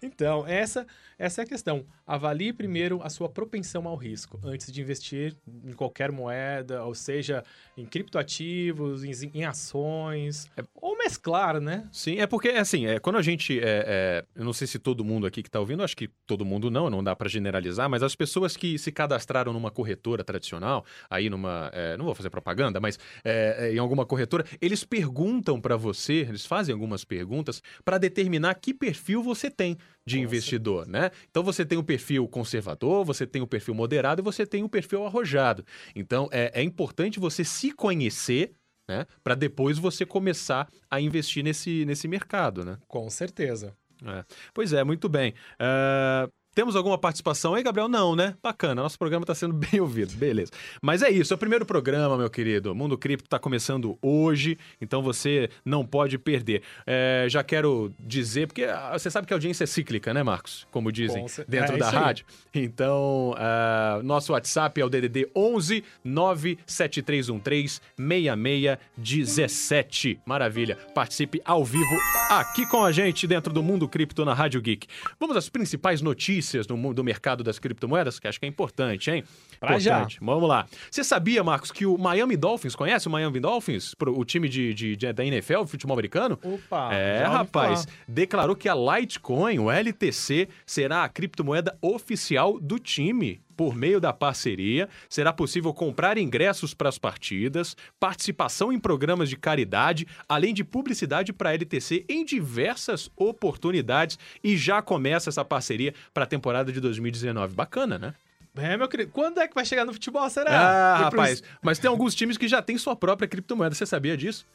Então, 0.00 0.46
essa, 0.46 0.86
essa 1.18 1.42
é 1.42 1.44
a 1.44 1.46
questão. 1.46 1.86
Avalie 2.06 2.52
primeiro 2.52 3.00
a 3.02 3.08
sua 3.08 3.28
propensão 3.28 3.88
ao 3.88 3.96
risco 3.96 4.38
antes 4.44 4.70
de 4.70 4.80
investir 4.80 5.34
em 5.64 5.72
qualquer 5.72 6.12
moeda, 6.12 6.84
ou 6.84 6.94
seja, 6.94 7.42
em 7.76 7.86
criptoativos, 7.86 9.02
em, 9.02 9.12
em 9.32 9.44
ações, 9.44 10.50
é... 10.56 10.62
ou 10.74 10.96
mesclar, 10.96 11.60
né? 11.60 11.88
Sim, 11.90 12.18
é 12.18 12.26
porque, 12.26 12.48
assim, 12.50 12.86
é, 12.86 12.98
quando 12.98 13.16
a 13.16 13.22
gente. 13.22 13.58
É, 13.58 13.64
é, 13.64 14.24
eu 14.34 14.44
não 14.44 14.52
sei 14.52 14.66
se 14.66 14.78
todo 14.78 15.04
mundo 15.04 15.26
aqui 15.26 15.42
que 15.42 15.48
está 15.48 15.58
ouvindo, 15.58 15.82
acho 15.82 15.96
que 15.96 16.08
todo 16.26 16.44
mundo 16.44 16.70
não, 16.70 16.90
não 16.90 17.02
dá 17.02 17.16
para 17.16 17.28
generalizar, 17.28 17.88
mas 17.88 18.02
as 18.02 18.14
pessoas 18.14 18.56
que 18.56 18.78
se 18.78 18.92
cadastraram 18.92 19.52
numa 19.52 19.70
corretora 19.70 20.22
tradicional, 20.22 20.84
aí 21.08 21.30
numa. 21.30 21.70
É, 21.72 21.96
não 21.96 22.04
vou 22.04 22.14
fazer 22.14 22.30
propaganda, 22.30 22.78
mas 22.78 22.98
é, 23.24 23.72
em 23.72 23.78
alguma 23.78 24.04
corretora, 24.04 24.44
eles 24.60 24.84
perguntam 24.84 25.60
para 25.60 25.76
você, 25.76 26.26
eles 26.28 26.44
fazem 26.44 26.72
algumas 26.72 27.04
perguntas 27.04 27.62
para 27.84 27.98
determinar 27.98 28.54
que 28.54 28.74
perfil 28.74 29.22
você 29.22 29.50
tem 29.50 29.78
de 30.06 30.20
investidor, 30.20 30.86
né? 30.86 31.10
Então 31.28 31.42
você 31.42 31.66
tem 31.66 31.76
o 31.76 31.82
perfil 31.82 32.28
conservador, 32.28 33.04
você 33.04 33.26
tem 33.26 33.42
o 33.42 33.46
perfil 33.46 33.74
moderado 33.74 34.20
e 34.20 34.24
você 34.24 34.46
tem 34.46 34.62
o 34.62 34.68
perfil 34.68 35.04
arrojado. 35.04 35.64
Então 35.94 36.28
é, 36.30 36.52
é 36.54 36.62
importante 36.62 37.18
você 37.18 37.44
se 37.44 37.72
conhecer, 37.72 38.52
né? 38.88 39.04
Para 39.24 39.34
depois 39.34 39.78
você 39.78 40.06
começar 40.06 40.68
a 40.88 41.00
investir 41.00 41.42
nesse, 41.42 41.84
nesse 41.84 42.06
mercado, 42.06 42.64
né? 42.64 42.78
Com 42.86 43.10
certeza. 43.10 43.76
É. 44.04 44.24
Pois 44.54 44.72
é, 44.72 44.84
muito 44.84 45.08
bem. 45.08 45.34
Uh, 45.60 46.30
temos 46.56 46.74
alguma 46.74 46.96
participação 46.96 47.54
aí, 47.54 47.62
Gabriel? 47.62 47.86
Não, 47.86 48.16
né? 48.16 48.34
Bacana, 48.42 48.80
nosso 48.80 48.98
programa 48.98 49.24
está 49.24 49.34
sendo 49.34 49.52
bem 49.70 49.78
ouvido, 49.78 50.16
beleza. 50.16 50.50
Mas 50.80 51.02
é 51.02 51.10
isso, 51.10 51.34
é 51.34 51.36
o 51.36 51.38
primeiro 51.38 51.66
programa, 51.66 52.16
meu 52.16 52.30
querido. 52.30 52.74
Mundo 52.74 52.96
Cripto 52.96 53.26
está 53.26 53.38
começando 53.38 53.98
hoje, 54.00 54.56
então 54.80 55.02
você 55.02 55.50
não 55.62 55.84
pode 55.84 56.16
perder. 56.16 56.62
É, 56.86 57.26
já 57.28 57.44
quero 57.44 57.92
dizer, 58.00 58.46
porque 58.46 58.64
ah, 58.64 58.98
você 58.98 59.10
sabe 59.10 59.26
que 59.26 59.34
a 59.34 59.36
audiência 59.36 59.64
é 59.64 59.66
cíclica, 59.66 60.14
né, 60.14 60.22
Marcos? 60.22 60.66
Como 60.70 60.90
dizem 60.90 61.26
dentro 61.46 61.74
é, 61.74 61.78
da 61.78 61.90
rádio. 61.90 62.24
Então, 62.54 63.32
uh, 63.32 64.02
nosso 64.02 64.32
WhatsApp 64.32 64.80
é 64.80 64.84
o 64.84 64.88
DDD 64.88 65.28
11 65.36 65.84
97313 66.02 67.82
6617. 67.98 70.20
Maravilha. 70.24 70.78
Participe 70.94 71.42
ao 71.44 71.62
vivo 71.62 71.98
aqui 72.30 72.66
com 72.70 72.82
a 72.82 72.90
gente 72.90 73.26
dentro 73.26 73.52
do 73.52 73.62
Mundo 73.62 73.86
Cripto 73.86 74.24
na 74.24 74.32
Rádio 74.32 74.62
Geek. 74.62 74.86
Vamos 75.20 75.36
às 75.36 75.50
principais 75.50 76.00
notícias 76.00 76.45
notícias 76.46 76.66
do, 76.66 76.94
do 76.94 77.02
mercado 77.04 77.42
das 77.42 77.58
criptomoedas, 77.58 78.18
que 78.20 78.28
acho 78.28 78.38
que 78.38 78.46
é 78.46 78.48
importante, 78.48 79.10
hein? 79.10 79.24
Pra 79.58 79.78
já. 79.78 79.96
Importante. 79.96 80.18
Vamos 80.22 80.48
lá. 80.48 80.66
Você 80.90 81.02
sabia, 81.02 81.42
Marcos, 81.42 81.72
que 81.72 81.84
o 81.84 81.98
Miami 81.98 82.36
Dolphins, 82.36 82.74
conhece 82.76 83.08
o 83.08 83.10
Miami 83.10 83.40
Dolphins? 83.40 83.94
O 84.00 84.24
time 84.24 84.48
de, 84.48 84.72
de- 84.72 84.96
de- 84.96 85.12
da 85.12 85.24
NFL, 85.24 85.64
futebol 85.66 85.94
americano? 85.94 86.38
Opa! 86.42 86.94
É, 86.94 87.20
já 87.20 87.28
rapaz, 87.28 87.84
falar. 87.84 87.96
declarou 88.08 88.54
que 88.56 88.68
a 88.68 88.74
Litecoin, 88.74 89.58
o 89.58 89.70
LTC, 89.70 90.48
será 90.64 91.04
a 91.04 91.08
criptomoeda 91.08 91.76
oficial 91.82 92.58
do 92.60 92.78
time. 92.78 93.40
Por 93.56 93.74
meio 93.74 94.00
da 94.00 94.12
parceria, 94.12 94.88
será 95.08 95.32
possível 95.32 95.72
comprar 95.72 96.18
ingressos 96.18 96.74
para 96.74 96.88
as 96.88 96.98
partidas, 96.98 97.76
participação 97.98 98.72
em 98.72 98.78
programas 98.78 99.28
de 99.28 99.36
caridade, 99.36 100.06
além 100.28 100.52
de 100.52 100.62
publicidade 100.62 101.32
para 101.32 101.50
a 101.50 101.54
LTC 101.54 102.04
em 102.08 102.24
diversas 102.24 103.10
oportunidades. 103.16 104.18
E 104.44 104.56
já 104.56 104.82
começa 104.82 105.30
essa 105.30 105.44
parceria 105.44 105.94
para 106.12 106.24
a 106.24 106.26
temporada 106.26 106.72
de 106.72 106.80
2019. 106.80 107.54
Bacana, 107.54 107.98
né? 107.98 108.14
É, 108.56 108.76
meu 108.76 108.88
querido. 108.88 109.10
Quando 109.12 109.38
é 109.38 109.46
que 109.46 109.54
vai 109.54 109.64
chegar 109.64 109.84
no 109.84 109.92
futebol, 109.92 110.28
será? 110.30 110.50
Ah, 110.50 110.96
rapaz, 110.96 111.42
mas 111.62 111.78
tem 111.78 111.88
alguns 111.88 112.14
times 112.14 112.38
que 112.38 112.48
já 112.48 112.62
têm 112.62 112.78
sua 112.78 112.96
própria 112.96 113.28
criptomoeda. 113.28 113.74
Você 113.74 113.84
sabia 113.84 114.16
disso? 114.16 114.46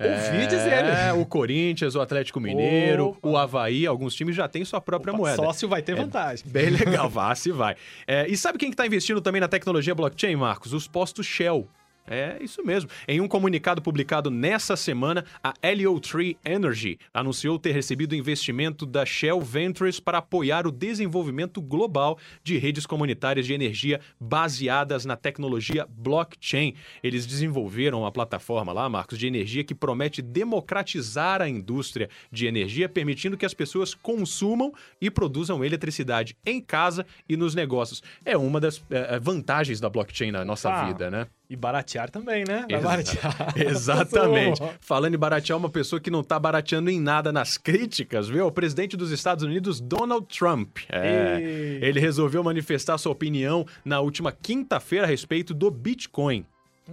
Ouvi 0.00 0.46
dizer. 0.46 0.84
É, 0.84 1.12
o 1.12 1.26
Corinthians, 1.26 1.96
o 1.96 2.00
Atlético 2.00 2.38
Mineiro, 2.38 3.08
Opa. 3.08 3.28
o 3.28 3.36
Havaí, 3.36 3.84
alguns 3.84 4.14
times 4.14 4.36
já 4.36 4.46
têm 4.46 4.64
sua 4.64 4.80
própria 4.80 5.12
Opa, 5.12 5.18
moeda. 5.18 5.36
Sócio 5.36 5.68
vai 5.68 5.82
ter 5.82 5.96
vantagem. 5.96 6.44
Bem 6.50 6.70
legal, 6.70 7.08
vá 7.08 7.34
se 7.34 7.50
vai. 7.50 7.74
É, 8.06 8.26
e 8.28 8.36
sabe 8.36 8.58
quem 8.58 8.70
está 8.70 8.86
investindo 8.86 9.20
também 9.20 9.40
na 9.40 9.48
tecnologia 9.48 9.94
blockchain, 9.96 10.36
Marcos? 10.36 10.72
Os 10.72 10.86
postos 10.86 11.26
Shell. 11.26 11.68
É 12.10 12.38
isso 12.40 12.64
mesmo. 12.64 12.90
Em 13.06 13.20
um 13.20 13.28
comunicado 13.28 13.82
publicado 13.82 14.30
nessa 14.30 14.76
semana, 14.76 15.24
a 15.42 15.52
Helio3 15.62 16.36
Energy 16.44 16.98
anunciou 17.12 17.58
ter 17.58 17.72
recebido 17.72 18.14
investimento 18.14 18.86
da 18.86 19.04
Shell 19.04 19.40
Ventures 19.40 20.00
para 20.00 20.18
apoiar 20.18 20.66
o 20.66 20.72
desenvolvimento 20.72 21.60
global 21.60 22.18
de 22.42 22.56
redes 22.58 22.86
comunitárias 22.86 23.46
de 23.46 23.52
energia 23.52 24.00
baseadas 24.20 25.04
na 25.04 25.16
tecnologia 25.16 25.86
blockchain. 25.88 26.74
Eles 27.02 27.26
desenvolveram 27.26 28.00
uma 28.00 28.12
plataforma 28.12 28.72
lá, 28.72 28.88
Marcos, 28.88 29.18
de 29.18 29.26
energia 29.26 29.64
que 29.64 29.74
promete 29.74 30.22
democratizar 30.22 31.42
a 31.42 31.48
indústria 31.48 32.08
de 32.30 32.46
energia, 32.46 32.88
permitindo 32.88 33.36
que 33.36 33.46
as 33.46 33.54
pessoas 33.54 33.94
consumam 33.94 34.72
e 35.00 35.10
produzam 35.10 35.64
eletricidade 35.64 36.36
em 36.44 36.60
casa 36.60 37.06
e 37.28 37.36
nos 37.36 37.54
negócios. 37.54 38.02
É 38.24 38.36
uma 38.36 38.60
das 38.60 38.82
eh, 38.90 39.18
vantagens 39.20 39.80
da 39.80 39.88
blockchain 39.88 40.30
na 40.30 40.44
nossa 40.44 40.68
Opa. 40.68 40.86
vida, 40.86 41.10
né? 41.10 41.26
E 41.50 41.56
baratear 41.56 42.10
também, 42.10 42.44
né? 42.46 42.66
Exa- 42.68 42.82
baratear. 42.82 43.54
Exatamente. 43.56 44.60
Falando 44.80 45.14
em 45.14 45.18
baratear, 45.18 45.56
uma 45.58 45.70
pessoa 45.70 45.98
que 45.98 46.10
não 46.10 46.22
tá 46.22 46.38
barateando 46.38 46.90
em 46.90 47.00
nada 47.00 47.32
nas 47.32 47.56
críticas, 47.56 48.28
viu? 48.28 48.46
O 48.46 48.52
presidente 48.52 48.96
dos 48.96 49.10
Estados 49.10 49.42
Unidos, 49.42 49.80
Donald 49.80 50.26
Trump. 50.26 50.78
É, 50.90 51.40
Ei. 51.40 51.78
ele 51.82 52.00
resolveu 52.00 52.44
manifestar 52.44 52.98
sua 52.98 53.12
opinião 53.12 53.64
na 53.82 53.98
última 54.00 54.30
quinta-feira 54.30 55.06
a 55.06 55.08
respeito 55.08 55.54
do 55.54 55.70
Bitcoin. 55.70 56.44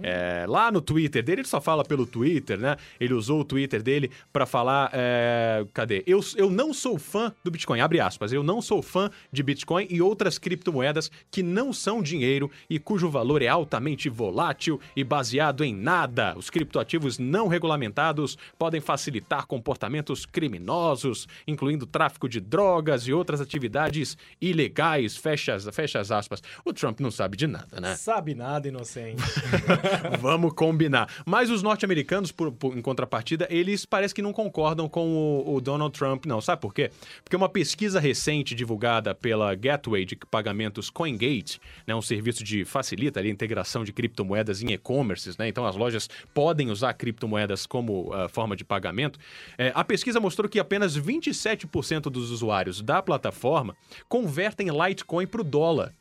É, 0.02 0.44
lá 0.48 0.70
no 0.70 0.80
Twitter 0.80 1.22
dele, 1.22 1.42
ele 1.42 1.48
só 1.48 1.60
fala 1.60 1.84
pelo 1.84 2.06
Twitter, 2.06 2.58
né? 2.58 2.76
Ele 3.00 3.14
usou 3.14 3.40
o 3.40 3.44
Twitter 3.44 3.82
dele 3.82 4.10
pra 4.32 4.46
falar. 4.46 4.90
é, 4.92 5.64
cadê? 5.72 6.02
Eu, 6.06 6.20
eu 6.36 6.50
não 6.50 6.72
sou 6.72 6.98
fã 6.98 7.32
do 7.42 7.50
Bitcoin, 7.50 7.80
abre 7.80 8.00
aspas. 8.00 8.32
Eu 8.32 8.42
não 8.42 8.60
sou 8.60 8.82
fã 8.82 9.10
de 9.32 9.42
Bitcoin 9.42 9.86
e 9.90 10.00
outras 10.02 10.38
criptomoedas 10.38 11.10
que 11.30 11.42
não 11.42 11.72
são 11.72 12.02
dinheiro 12.02 12.50
e 12.68 12.78
cujo 12.78 13.08
valor 13.10 13.42
é 13.42 13.48
altamente 13.48 14.08
volátil 14.08 14.80
e 14.94 15.02
baseado 15.02 15.64
em 15.64 15.74
nada. 15.74 16.34
Os 16.36 16.50
criptoativos 16.50 17.18
não 17.18 17.48
regulamentados 17.48 18.36
podem 18.58 18.80
facilitar 18.80 19.46
comportamentos 19.46 20.26
criminosos, 20.26 21.26
incluindo 21.46 21.86
tráfico 21.86 22.28
de 22.28 22.40
drogas 22.40 23.06
e 23.06 23.12
outras 23.12 23.40
atividades 23.40 24.16
ilegais. 24.40 25.16
Fecha, 25.16 25.58
fecha 25.72 26.00
as 26.00 26.10
aspas. 26.10 26.42
O 26.64 26.72
Trump 26.72 27.00
não 27.00 27.10
sabe 27.10 27.36
de 27.36 27.46
nada, 27.46 27.80
né? 27.80 27.96
Sabe 27.96 28.34
nada, 28.34 28.68
inocente. 28.68 29.22
Vamos 30.20 30.52
combinar. 30.54 31.08
Mas 31.24 31.50
os 31.50 31.62
norte-americanos, 31.62 32.32
por- 32.32 32.52
por- 32.52 32.76
em 32.76 32.82
contrapartida, 32.82 33.46
eles 33.50 33.84
parece 33.84 34.14
que 34.14 34.22
não 34.22 34.32
concordam 34.32 34.88
com 34.88 35.08
o, 35.08 35.54
o 35.56 35.60
Donald 35.60 35.96
Trump, 35.96 36.26
não. 36.26 36.40
Sabe 36.40 36.60
por 36.62 36.72
quê? 36.74 36.90
Porque 37.22 37.36
uma 37.36 37.48
pesquisa 37.48 38.00
recente 38.00 38.54
divulgada 38.54 39.14
pela 39.14 39.54
Gateway 39.54 40.04
de 40.04 40.16
pagamentos 40.30 40.90
CoinGate, 40.90 41.60
né, 41.86 41.94
um 41.94 42.02
serviço 42.02 42.42
de 42.44 42.64
facilita 42.64 43.20
ali, 43.20 43.28
a 43.28 43.32
integração 43.32 43.84
de 43.84 43.92
criptomoedas 43.92 44.62
em 44.62 44.72
e-commerces, 44.72 45.36
né? 45.36 45.48
Então 45.48 45.66
as 45.66 45.76
lojas 45.76 46.08
podem 46.34 46.70
usar 46.70 46.92
criptomoedas 46.94 47.66
como 47.66 48.10
ah, 48.12 48.28
forma 48.28 48.56
de 48.56 48.64
pagamento. 48.64 49.18
É, 49.58 49.72
a 49.74 49.84
pesquisa 49.84 50.20
mostrou 50.20 50.48
que 50.48 50.58
apenas 50.58 50.98
27% 50.98 52.02
dos 52.10 52.30
usuários 52.30 52.80
da 52.80 53.02
plataforma 53.02 53.76
convertem 54.08 54.68
Litecoin 54.68 55.26
para 55.26 55.40
o 55.40 55.44
dólar. 55.44 55.92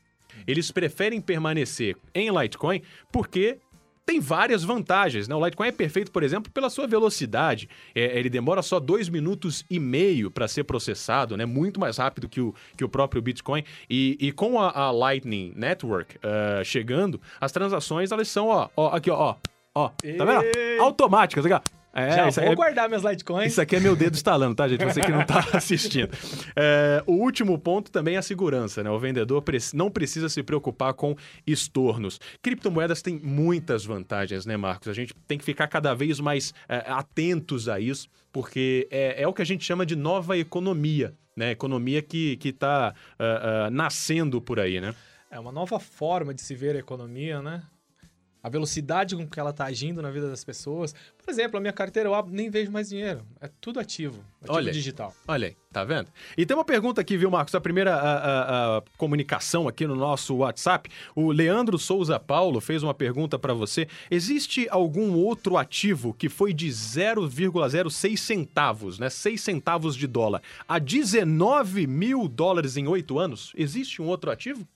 Eles 0.45 0.69
preferem 0.69 1.21
permanecer 1.21 1.95
em 2.13 2.30
Litecoin 2.30 2.82
porque 3.12 3.58
tem 4.05 4.19
várias 4.19 4.63
vantagens, 4.63 5.27
né? 5.27 5.35
O 5.35 5.43
Litecoin 5.43 5.67
é 5.67 5.71
perfeito, 5.71 6.11
por 6.11 6.21
exemplo, 6.21 6.51
pela 6.51 6.69
sua 6.69 6.85
velocidade. 6.85 7.67
É, 7.93 8.17
ele 8.17 8.29
demora 8.29 8.61
só 8.61 8.79
dois 8.79 9.09
minutos 9.09 9.65
e 9.69 9.79
meio 9.79 10.29
para 10.29 10.47
ser 10.47 10.63
processado, 10.63 11.35
né? 11.35 11.45
Muito 11.45 11.79
mais 11.79 11.97
rápido 11.97 12.29
que 12.29 12.39
o, 12.39 12.53
que 12.77 12.83
o 12.83 12.89
próprio 12.89 13.21
Bitcoin. 13.21 13.63
E, 13.89 14.17
e 14.19 14.31
com 14.31 14.59
a, 14.59 14.71
a 14.71 14.91
Lightning 14.91 15.53
Network 15.55 16.17
ah, 16.21 16.63
chegando, 16.63 17.19
as 17.41 17.51
transações 17.51 18.11
elas 18.11 18.27
são, 18.27 18.47
ó, 18.47 18.69
ó 18.75 18.95
aqui, 18.95 19.09
ó, 19.09 19.15
ó, 19.15 19.35
ó, 19.73 19.89
tá 19.89 20.25
vendo? 20.25 20.81
Automáticas, 20.81 21.45
aqui, 21.45 21.53
ó. 21.53 21.61
É, 21.95 22.29
Já 22.29 22.41
vou 22.41 22.51
é- 22.51 22.55
guardar 22.55 22.89
minhas 22.89 23.03
Litecoins. 23.05 23.53
isso 23.53 23.62
aqui 23.62 23.77
é 23.77 23.79
meu 23.79 23.95
dedo 23.95 24.15
estalando, 24.15 24.53
tá, 24.53 24.67
gente? 24.67 24.84
Você 24.84 24.99
que 24.99 25.12
não 25.12 25.25
tá 25.25 25.47
assistindo. 25.53 26.10
É, 26.53 27.01
o 27.08 27.13
último 27.13 27.58
ponto 27.58 27.89
também 27.89 28.15
é 28.15 28.17
a 28.17 28.21
segurança, 28.21 28.84
né? 28.84 28.89
O 28.89 28.99
vendedor 28.99 29.41
não 29.73 29.89
precisa 29.89 30.27
se 30.27 30.43
preocupar 30.43 30.93
com 30.93 31.15
estornos. 31.47 32.19
Criptomoedas 32.41 33.01
têm 33.01 33.17
muitas 33.23 33.86
vantagens, 33.86 34.45
né, 34.45 34.58
Marcos? 34.58 34.89
A 34.89 34.93
gente 34.93 35.13
tem 35.25 35.38
que 35.38 35.45
ficar 35.45 35.69
cada 35.69 35.93
vez 35.93 36.19
mais 36.19 36.53
é, 36.67 36.84
atentos 36.86 37.69
a 37.69 37.79
isso, 37.79 38.10
porque 38.29 38.89
é, 38.91 39.23
é 39.23 39.25
o 39.25 39.31
que 39.34 39.41
a 39.41 39.45
gente 39.45 39.63
chama 39.63 39.86
de 39.86 39.95
nova 39.95 40.38
economia, 40.38 41.13
né? 41.34 41.51
Economia 41.51 42.01
que, 42.01 42.36
que 42.36 42.51
tá 42.51 42.93
ah, 43.17 43.67
ah, 43.67 43.69
nascendo 43.69 44.41
por 44.41 44.60
aí, 44.60 44.81
né? 44.81 44.93
É 45.31 45.39
uma 45.39 45.51
nova 45.51 45.79
forma 45.79 46.34
de 46.34 46.41
se 46.41 46.55
ver 46.55 46.75
a 46.75 46.79
economia, 46.79 47.41
né? 47.41 47.63
A 48.45 48.49
velocidade 48.49 49.15
com 49.15 49.27
que 49.27 49.39
ela 49.39 49.51
tá 49.51 49.65
agindo 49.65 50.03
na 50.03 50.12
vida 50.12 50.29
das 50.29 50.43
pessoas. 50.43 50.93
Por 51.17 51.31
exemplo, 51.31 51.58
a 51.58 51.60
minha 51.60 51.73
carteira 51.73 52.08
eu 52.10 52.13
abro, 52.13 52.31
nem 52.31 52.47
vejo 52.47 52.71
mais 52.71 52.89
dinheiro. 52.89 53.25
É 53.41 53.49
tudo 53.60 53.79
ativo. 53.79 54.23
Ativo 54.39 54.53
Olha 54.58 54.71
digital. 54.71 55.15
Olha 55.27 55.47
aí, 55.47 55.58
tá 55.73 55.84
vendo? 55.84 56.10
E 56.38 56.45
tem 56.45 56.55
uma 56.55 56.63
pergunta 56.63 57.01
aqui, 57.01 57.17
viu, 57.17 57.31
Marcos? 57.31 57.55
A 57.55 57.60
primeira 57.60 57.95
a- 57.95 58.17
a- 58.17 58.77
a 58.77 58.84
comunicação 58.97 59.67
aqui 59.67 59.88
no 59.88 59.95
nosso 59.95 60.36
WhatsApp. 60.36 60.91
O 61.15 61.31
Leandro 61.31 61.79
Souza 61.79 62.19
Paulo 62.19 62.62
fez 62.62 62.84
uma 62.84 62.93
pergunta 62.93 63.39
para 63.39 63.53
você. 63.55 63.88
Existe 64.12 64.67
algum 64.69 65.15
outro 65.15 65.58
ativo 65.58 66.13
que 66.13 66.29
foi 66.29 66.53
de 66.53 66.69
0,06 66.71 68.19
centavos, 68.21 68.99
né? 68.99 69.10
6 69.10 69.41
centavos 69.41 69.95
de 69.95 70.05
dólar, 70.05 70.41
a 70.67 70.77
19 70.77 71.88
mil 71.88 72.27
dólares 72.27 72.77
em 72.77 72.88
8 72.88 73.17
anos? 73.17 73.51
Existe 73.58 74.01
um 74.01 74.05
outro 74.05 74.29
ativo? 74.29 74.67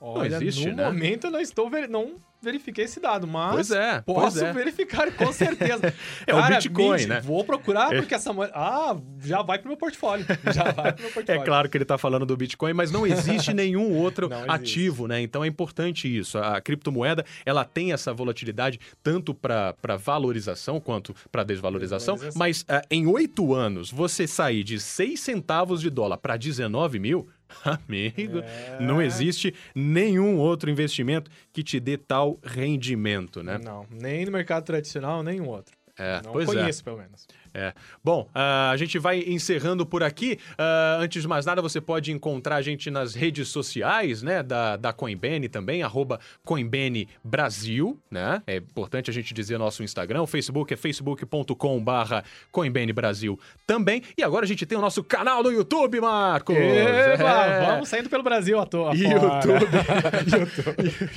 Olha, 0.00 0.36
existe, 0.36 0.66
no 0.68 0.76
né? 0.76 0.84
momento 0.86 1.24
eu 1.28 1.30
não 1.30 1.40
estou 1.40 1.70
veri- 1.70 1.88
não 1.88 2.16
verifiquei 2.46 2.84
esse 2.84 3.00
dado, 3.00 3.26
mas 3.26 3.52
Pois 3.54 3.70
é, 3.72 4.00
posso 4.02 4.38
pois 4.38 4.42
é. 4.42 4.52
verificar 4.52 5.12
com 5.12 5.32
certeza. 5.32 5.92
É 6.26 6.34
o 6.34 6.46
Bitcoin, 6.46 7.06
né? 7.06 7.20
Vou 7.20 7.44
procurar 7.44 7.90
porque 7.90 8.14
essa 8.14 8.32
moeda, 8.32 8.52
ah, 8.54 8.96
já 9.20 9.42
vai 9.42 9.58
pro 9.58 9.68
meu 9.68 9.76
portfólio. 9.76 10.24
Já 10.54 10.70
vai 10.72 10.92
pro 10.92 11.02
meu 11.02 11.10
É 11.10 11.14
portfólio. 11.14 11.44
claro 11.44 11.68
que 11.68 11.76
ele 11.76 11.84
está 11.84 11.98
falando 11.98 12.24
do 12.24 12.36
Bitcoin, 12.36 12.72
mas 12.72 12.90
não 12.90 13.06
existe 13.06 13.52
nenhum 13.54 13.92
outro 13.94 14.26
existe. 14.32 14.50
ativo, 14.50 15.06
né? 15.06 15.20
Então 15.20 15.44
é 15.44 15.46
importante 15.46 16.06
isso. 16.14 16.38
A 16.38 16.60
criptomoeda 16.60 17.24
ela 17.44 17.64
tem 17.64 17.92
essa 17.92 18.12
volatilidade 18.14 18.78
tanto 19.02 19.34
para 19.34 19.74
valorização 19.98 20.80
quanto 20.80 21.14
para 21.30 21.42
desvalorização. 21.44 22.14
Desvalorização. 22.14 22.38
Mas 22.38 22.64
ah, 22.68 22.82
em 22.90 23.06
oito 23.06 23.54
anos 23.54 23.90
você 23.90 24.26
sair 24.26 24.62
de 24.64 24.78
6 24.80 25.18
centavos 25.20 25.80
de 25.80 25.90
dólar 25.90 26.18
para 26.18 26.36
19 26.36 26.98
mil, 26.98 27.28
amigo, 27.64 28.40
É. 28.40 28.78
não 28.80 29.00
existe 29.00 29.54
nenhum 29.74 30.36
outro 30.36 30.70
investimento 30.70 31.30
que 31.52 31.62
te 31.62 31.78
dê 31.80 31.96
tal 31.96 32.38
rendimento, 32.42 33.42
né? 33.42 33.58
Não, 33.58 33.86
nem 33.90 34.24
no 34.24 34.32
mercado 34.32 34.64
tradicional, 34.64 35.22
nem 35.22 35.40
um 35.40 35.48
outro. 35.48 35.74
É, 35.98 36.20
não 36.22 36.32
pois 36.32 36.48
é. 36.48 36.52
conheço, 36.54 36.84
pelo 36.84 36.98
menos. 36.98 37.26
É. 37.56 37.72
Bom, 38.04 38.28
ah, 38.34 38.70
a 38.70 38.76
gente 38.76 38.98
vai 38.98 39.20
encerrando 39.20 39.86
por 39.86 40.02
aqui. 40.02 40.38
Ah, 40.58 40.98
antes 41.00 41.22
de 41.22 41.28
mais 41.28 41.46
nada, 41.46 41.62
você 41.62 41.80
pode 41.80 42.12
encontrar 42.12 42.56
a 42.56 42.62
gente 42.62 42.90
nas 42.90 43.14
redes 43.14 43.48
sociais, 43.48 44.22
né? 44.22 44.42
Da, 44.42 44.76
da 44.76 44.92
Coinbene 44.92 45.48
também, 45.48 45.82
arroba 45.82 46.20
Coinbene 46.44 47.08
Brasil, 47.24 47.98
né? 48.10 48.42
É 48.46 48.56
importante 48.56 49.08
a 49.08 49.12
gente 49.12 49.32
dizer 49.32 49.58
nosso 49.58 49.82
Instagram. 49.82 50.20
O 50.20 50.26
Facebook 50.26 50.74
é 50.74 50.76
facebook.com 50.76 51.82
barra 51.82 52.22
Coinbene 52.52 52.92
Brasil 52.92 53.40
também. 53.66 54.02
E 54.18 54.22
agora 54.22 54.44
a 54.44 54.48
gente 54.48 54.66
tem 54.66 54.76
o 54.76 54.80
nosso 54.82 55.02
canal 55.02 55.42
no 55.42 55.50
YouTube, 55.50 55.98
Marcos! 55.98 56.54
Eba, 56.54 57.46
É. 57.46 57.66
Vamos 57.70 57.88
saindo 57.88 58.10
pelo 58.10 58.22
Brasil 58.22 58.60
à 58.60 58.66
toa. 58.66 58.94
YouTube. 58.94 59.66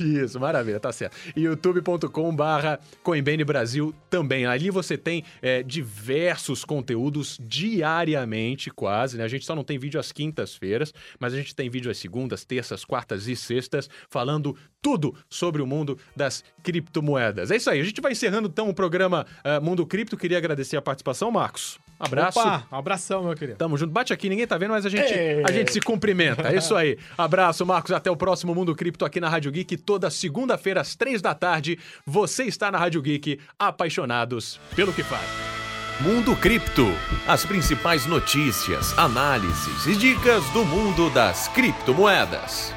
Isso, 0.24 0.40
maravilha, 0.40 0.80
tá 0.80 0.90
certo. 0.90 1.14
youtube.com 1.36 2.34
barra 2.34 2.80
Coinbene 3.02 3.44
Brasil 3.44 3.94
também. 4.08 4.46
Ali 4.46 4.70
você 4.70 4.96
tem 4.96 5.22
é, 5.42 5.62
diversos 5.62 6.29
conteúdos 6.64 7.38
diariamente, 7.40 8.70
quase, 8.70 9.16
né? 9.16 9.24
A 9.24 9.28
gente 9.28 9.44
só 9.44 9.54
não 9.54 9.64
tem 9.64 9.78
vídeo 9.78 9.98
às 9.98 10.12
quintas-feiras, 10.12 10.92
mas 11.18 11.34
a 11.34 11.36
gente 11.36 11.54
tem 11.54 11.68
vídeo 11.68 11.90
às 11.90 11.98
segundas, 11.98 12.44
terças, 12.44 12.84
quartas 12.84 13.26
e 13.28 13.36
sextas, 13.36 13.88
falando 14.08 14.56
tudo 14.82 15.14
sobre 15.28 15.60
o 15.62 15.66
mundo 15.66 15.98
das 16.16 16.44
criptomoedas. 16.62 17.50
É 17.50 17.56
isso 17.56 17.70
aí, 17.70 17.80
a 17.80 17.84
gente 17.84 18.00
vai 18.00 18.12
encerrando 18.12 18.48
então 18.48 18.68
o 18.68 18.74
programa 18.74 19.26
uh, 19.44 19.62
Mundo 19.62 19.86
Cripto. 19.86 20.16
Queria 20.16 20.38
agradecer 20.38 20.76
a 20.76 20.82
participação, 20.82 21.30
Marcos. 21.30 21.78
Abraço. 22.00 22.40
Opa, 22.40 22.66
um 22.72 22.76
abração, 22.76 23.22
meu 23.22 23.34
querido. 23.34 23.58
Tamo 23.58 23.76
junto. 23.76 23.92
Bate 23.92 24.10
aqui, 24.10 24.30
ninguém 24.30 24.46
tá 24.46 24.56
vendo, 24.56 24.70
mas 24.70 24.86
a 24.86 24.88
gente, 24.88 25.12
a 25.44 25.52
gente 25.52 25.70
se 25.70 25.80
cumprimenta. 25.80 26.48
É 26.48 26.56
isso 26.56 26.74
aí. 26.74 26.98
Abraço, 27.16 27.66
Marcos. 27.66 27.92
Até 27.92 28.10
o 28.10 28.16
próximo 28.16 28.54
Mundo 28.54 28.74
Cripto 28.74 29.04
aqui 29.04 29.20
na 29.20 29.28
Rádio 29.28 29.52
Geek. 29.52 29.76
Toda 29.76 30.08
segunda-feira, 30.08 30.80
às 30.80 30.96
três 30.96 31.20
da 31.20 31.34
tarde, 31.34 31.78
você 32.06 32.44
está 32.44 32.70
na 32.70 32.78
Rádio 32.78 33.02
Geek, 33.02 33.38
apaixonados 33.58 34.58
pelo 34.74 34.94
que 34.94 35.02
faz. 35.02 35.59
Mundo 36.00 36.34
Cripto. 36.34 36.86
As 37.28 37.44
principais 37.44 38.06
notícias, 38.06 38.98
análises 38.98 39.86
e 39.86 39.94
dicas 39.94 40.42
do 40.50 40.64
mundo 40.64 41.10
das 41.10 41.46
criptomoedas. 41.48 42.74